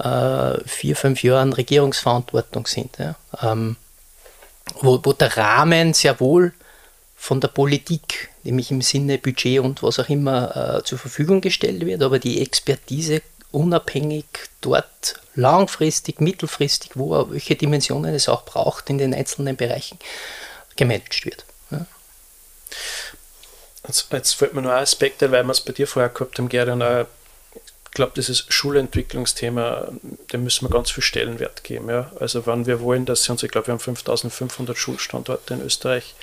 [0.03, 2.97] äh, vier, fünf Jahren Regierungsverantwortung sind.
[2.97, 3.15] Ja.
[3.41, 3.77] Ähm,
[4.79, 6.53] wo, wo der Rahmen sehr wohl
[7.15, 11.85] von der Politik, nämlich im Sinne Budget und was auch immer, äh, zur Verfügung gestellt
[11.85, 13.21] wird, aber die Expertise
[13.51, 14.25] unabhängig
[14.61, 19.99] dort langfristig, mittelfristig, wo welche Dimensionen es auch braucht in den einzelnen Bereichen,
[20.75, 21.45] gemanagt wird.
[21.69, 21.85] Ja.
[23.87, 26.49] Jetzt, jetzt fällt mir noch ein Aspekt weil wir es bei dir vorher gehabt haben,
[26.49, 26.69] Gerd,
[27.91, 29.89] ich glaube, dieses Schulentwicklungsthema,
[30.31, 31.89] dem müssen wir ganz viel Stellenwert geben.
[31.89, 32.09] Ja.
[32.21, 36.15] Also wenn wir wollen, dass sie uns, ich glaube, wir haben 5500 Schulstandorte in Österreich,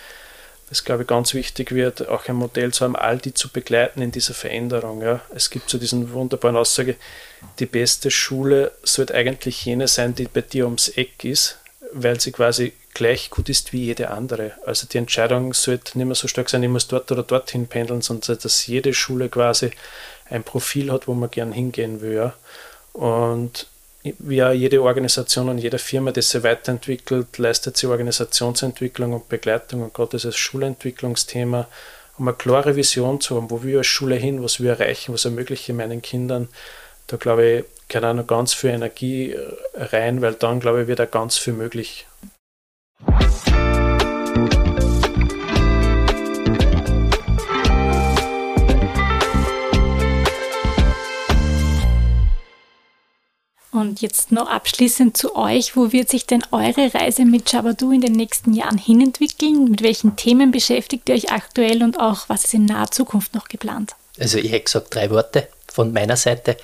[0.71, 4.01] das glaube ich ganz wichtig wird, auch ein Modell zu haben, all die zu begleiten
[4.01, 5.03] in dieser Veränderung.
[5.03, 5.21] Ja.
[5.35, 6.97] Es gibt so diesen wunderbaren Aussage,
[7.59, 11.59] die beste Schule sollte eigentlich jene sein, die bei dir ums Eck ist,
[11.93, 14.53] weil sie quasi gleich gut ist wie jede andere.
[14.65, 18.01] Also die Entscheidung sollte nicht mehr so stark sein, ich muss dort oder dorthin pendeln,
[18.01, 19.71] sondern dass jede Schule quasi
[20.31, 22.33] ein Profil hat, wo man gern hingehen will.
[22.93, 23.67] Und
[24.03, 29.83] wie auch jede Organisation und jede Firma, die sich weiterentwickelt, leistet sie Organisationsentwicklung und Begleitung
[29.83, 31.67] und gerade dieses Schulentwicklungsthema,
[32.19, 35.25] um eine klare Vision zu haben, wo wir als Schule hin, was wir erreichen, was
[35.25, 36.49] ermögliche meinen Kindern.
[37.07, 39.37] Da glaube ich, kann auch noch ganz viel Energie
[39.75, 42.07] rein, weil dann, glaube ich, wird auch ganz viel möglich.
[53.79, 55.77] Und jetzt noch abschließend zu euch.
[55.77, 59.71] Wo wird sich denn eure Reise mit Jabadu in den nächsten Jahren hinentwickeln?
[59.71, 63.49] Mit welchen Themen beschäftigt ihr euch aktuell und auch was ist in naher Zukunft noch
[63.49, 63.93] geplant?
[64.19, 66.57] Also ich hätte gesagt drei Worte von meiner Seite.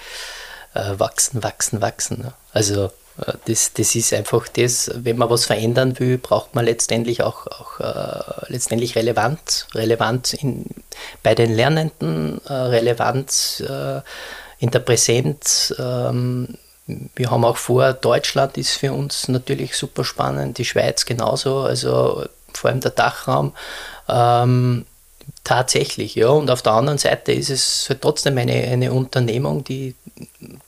[0.75, 2.19] Äh, wachsen, wachsen, wachsen.
[2.19, 2.33] Ne?
[2.53, 2.87] Also
[3.25, 7.47] äh, das, das ist einfach das, wenn man was verändern will, braucht man letztendlich auch,
[7.47, 9.69] auch äh, letztendlich Relevanz.
[9.73, 10.67] Relevanz in,
[11.23, 14.01] bei den Lernenden, äh, Relevanz äh,
[14.59, 15.73] in der Präsenz.
[15.79, 21.61] Ähm, wir haben auch vor, Deutschland ist für uns natürlich super spannend, die Schweiz genauso,
[21.61, 23.55] also vor allem der Dachraum.
[24.09, 24.85] Ähm,
[25.45, 26.29] tatsächlich, ja.
[26.29, 29.95] Und auf der anderen Seite ist es halt trotzdem eine, eine Unternehmung, die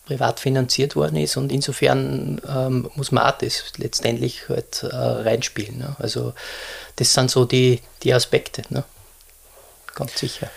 [0.07, 5.79] privat finanziert worden ist und insofern ähm, muss man auch das letztendlich halt äh, reinspielen.
[5.79, 5.97] Ne?
[5.99, 6.33] Also
[6.97, 8.85] das sind so die, die Aspekte, ne?
[9.95, 10.51] ganz sicher.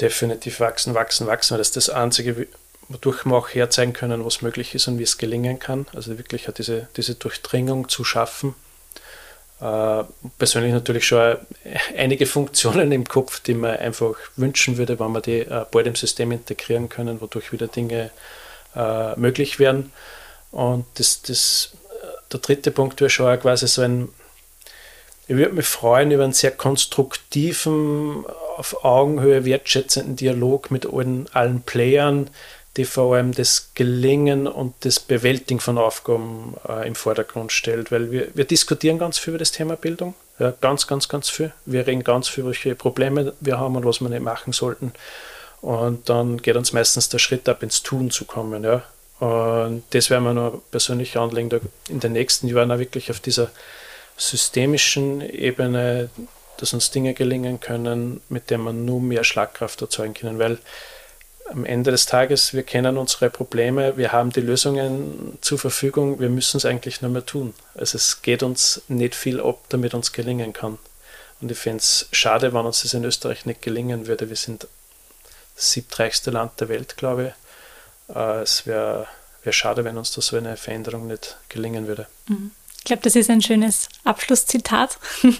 [0.00, 2.46] Definitiv wachsen, wachsen, wachsen, weil das ist das Einzige,
[2.90, 5.86] wodurch wir auch herzeigen können, was möglich ist und wie es gelingen kann.
[5.94, 8.54] Also wirklich diese, diese Durchdringung zu schaffen.
[9.60, 10.04] Äh,
[10.38, 11.36] persönlich natürlich schon
[11.96, 15.94] einige Funktionen im Kopf, die man einfach wünschen würde, wenn wir die äh, bald im
[15.94, 18.10] System integrieren können, wodurch wieder Dinge
[18.74, 19.92] äh, möglich werden.
[20.50, 21.72] Und das, das,
[22.32, 24.08] der dritte Punkt wäre schon quasi so ein,
[25.28, 28.24] ich würde mich freuen über einen sehr konstruktiven,
[28.56, 32.28] auf Augenhöhe wertschätzenden Dialog mit allen, allen Playern,
[32.76, 38.10] die vor allem das Gelingen und das Bewältigen von Aufgaben äh, im Vordergrund stellt, weil
[38.10, 41.52] wir, wir diskutieren ganz viel über das Thema Bildung, ja, ganz, ganz, ganz viel.
[41.66, 44.92] Wir reden ganz viel, welche Probleme wir haben und was wir nicht machen sollten.
[45.60, 48.64] Und dann geht uns meistens der Schritt ab, ins Tun zu kommen.
[48.64, 48.82] Ja.
[49.18, 53.50] Und das werden wir noch persönlich anlegen, in den nächsten Jahren auch wirklich auf dieser
[54.16, 56.08] systemischen Ebene,
[56.56, 60.58] dass uns Dinge gelingen können, mit denen wir nur mehr Schlagkraft erzeugen können, weil
[61.50, 66.28] am Ende des Tages, wir kennen unsere Probleme, wir haben die Lösungen zur Verfügung, wir
[66.28, 67.54] müssen es eigentlich nur mehr tun.
[67.74, 70.78] Also es geht uns nicht viel ab, damit uns gelingen kann.
[71.40, 74.28] Und ich finde es schade, wenn uns das in Österreich nicht gelingen würde.
[74.28, 74.68] Wir sind
[75.56, 77.34] das siebtreichste Land der Welt, glaube
[78.08, 78.16] ich.
[78.16, 79.06] Äh, es wäre
[79.42, 82.06] wär schade, wenn uns da so eine Veränderung nicht gelingen würde.
[82.28, 82.52] Mhm.
[82.78, 84.98] Ich glaube, das ist ein schönes Abschlusszitat.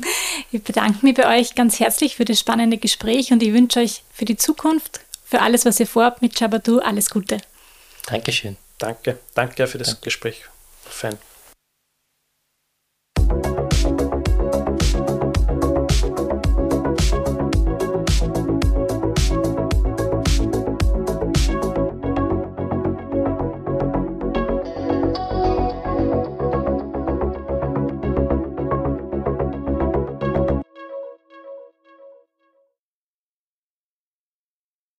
[0.52, 4.02] Ich bedanke mich bei euch ganz herzlich für das spannende Gespräch und ich wünsche euch
[4.12, 5.00] für die Zukunft
[5.30, 6.80] für alles, was ihr vorhabt mit Jabadu.
[6.80, 7.38] Alles Gute.
[8.06, 8.56] Dankeschön.
[8.78, 9.18] Danke.
[9.34, 10.02] Danke für das Danke.
[10.02, 10.42] Gespräch.
[10.84, 11.18] Fein.